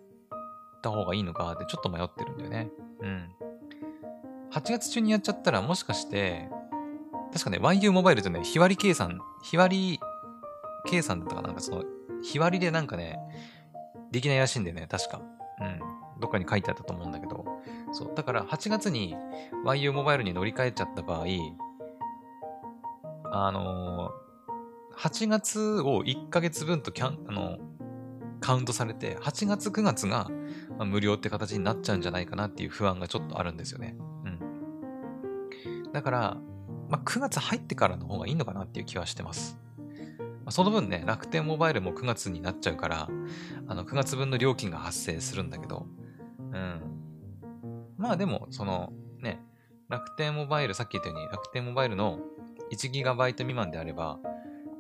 [0.82, 2.70] た方がいいのかってちょっと迷ってるんだよね。
[3.00, 3.28] うん。
[4.52, 6.48] 8月中にやっちゃったらもしかして、
[7.32, 10.00] 確かね、YU モバイルってね、日割り計算、日割り
[10.86, 11.84] 計算だったかなんかその、
[12.22, 13.18] 日割りでなんかね、
[14.10, 15.20] できないらしいんでね、確か。
[15.60, 15.80] うん。
[16.20, 17.44] どっかに書いてあったと思うんだけど。
[17.92, 18.12] そう。
[18.14, 19.16] だから8月に
[19.64, 21.26] YU モバイルに乗り換えちゃった場合、
[23.32, 24.30] あのー
[25.00, 27.58] 8月を1ヶ月分とキャン、あの
[28.40, 30.28] カウントされて、8月9月が、
[30.76, 33.96] まあ無料って形になっちゃうんじゃないかなっていう不安がちょっとあるんですよね。
[34.24, 35.92] うん。
[35.92, 36.36] だから、
[36.90, 39.58] まあ、9月入ってからの方がいいのかなっていう気はしてます。
[40.50, 43.08] その分ね、楽天モバイルも9月になっちゃうから、
[43.68, 45.86] あの、9月分の料金が発生するんだけど、
[46.52, 46.82] うん。
[47.96, 49.40] まあでも、その、ね、
[49.88, 52.20] 楽天モバイル、さっき言ったように、楽天モバイルの
[52.72, 54.18] 1GB 未満であれば、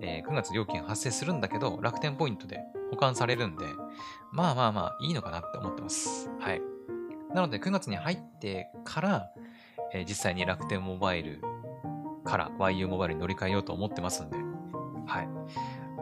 [0.00, 2.60] えー9月料金発生するんだけど、楽天ポイントで
[2.90, 3.66] 保管されるんで、
[4.32, 6.30] まあまあまあ、いいのかなって思ってます。
[6.38, 6.62] はい。
[7.34, 9.30] なので、9月に入ってから、
[9.92, 11.42] えー実際に楽天モバイル
[12.24, 14.36] から YU モバイルに乗り換えようと思ってますんで、
[15.10, 15.28] はい。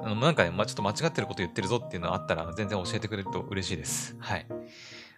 [0.04, 4.16] あのなんかね、まあ、ちょっと間違ってること言ってるぞっていうのがあったら、全然教えてくれると嬉しいです。
[4.18, 4.46] はい。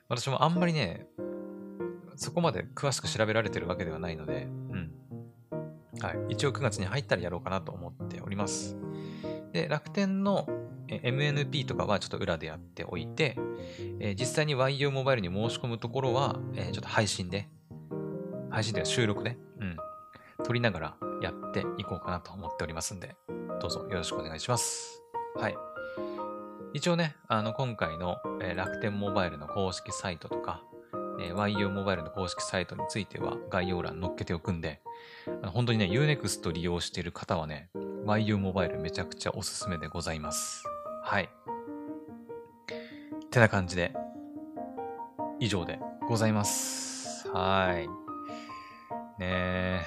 [0.09, 1.07] 私もあんまりね、
[2.17, 4.93] そこまで詳しく調べられてるわけではないので、うん。
[6.01, 6.35] はい。
[6.35, 8.77] 一応9月に入ったらやろうかなと思っております。
[9.53, 10.47] で、楽天の
[10.89, 13.37] MNP とかはちょっと裏でやっておいて、
[14.01, 17.49] えー実際に YU モバイルに申し込むところは、えーちょっと配信で、
[18.51, 19.77] 配信では収録で、うん、
[20.45, 23.15] 撮りながらやっていこうかなと思っておりますんで、
[23.61, 25.03] どうぞよろしくお願いします。
[25.37, 25.57] はい。
[26.73, 30.63] 一応ね、あの、今回の、え楽天モバイルの公式サイトとか、
[31.21, 34.81] えー YU モバイルの公式サイトについては概要欄載っけておくんで、
[35.43, 37.69] あの本当にね、Unext 利用している方はね、
[38.07, 40.65] YU モバイルめちゃくちゃおすすめでございます。
[41.03, 41.25] はい。
[41.25, 41.29] っ
[43.31, 43.93] てな感じで、
[45.39, 47.29] 以上でございます。
[47.29, 47.89] はい。
[49.21, 49.85] ねえ。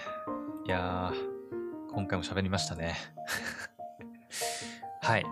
[0.66, 2.96] いやー、今回も喋りましたね。
[5.04, 5.26] はい。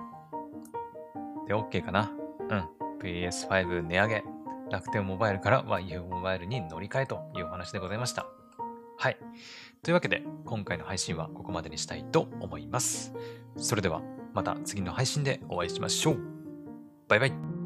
[1.48, 2.12] で、OK かな
[2.50, 2.70] うん。
[3.02, 4.24] PS5 値上げ、
[4.70, 8.28] 楽天モバイルから YU モバイルに乗り換えというお話でございました。
[8.98, 9.18] はい。
[9.82, 13.14] というわけで、今回の配信はここまでにしたいと思います。
[13.56, 14.02] それでは、
[14.34, 16.20] また次の配信でお会いしましょう。
[17.08, 17.61] バイバイ。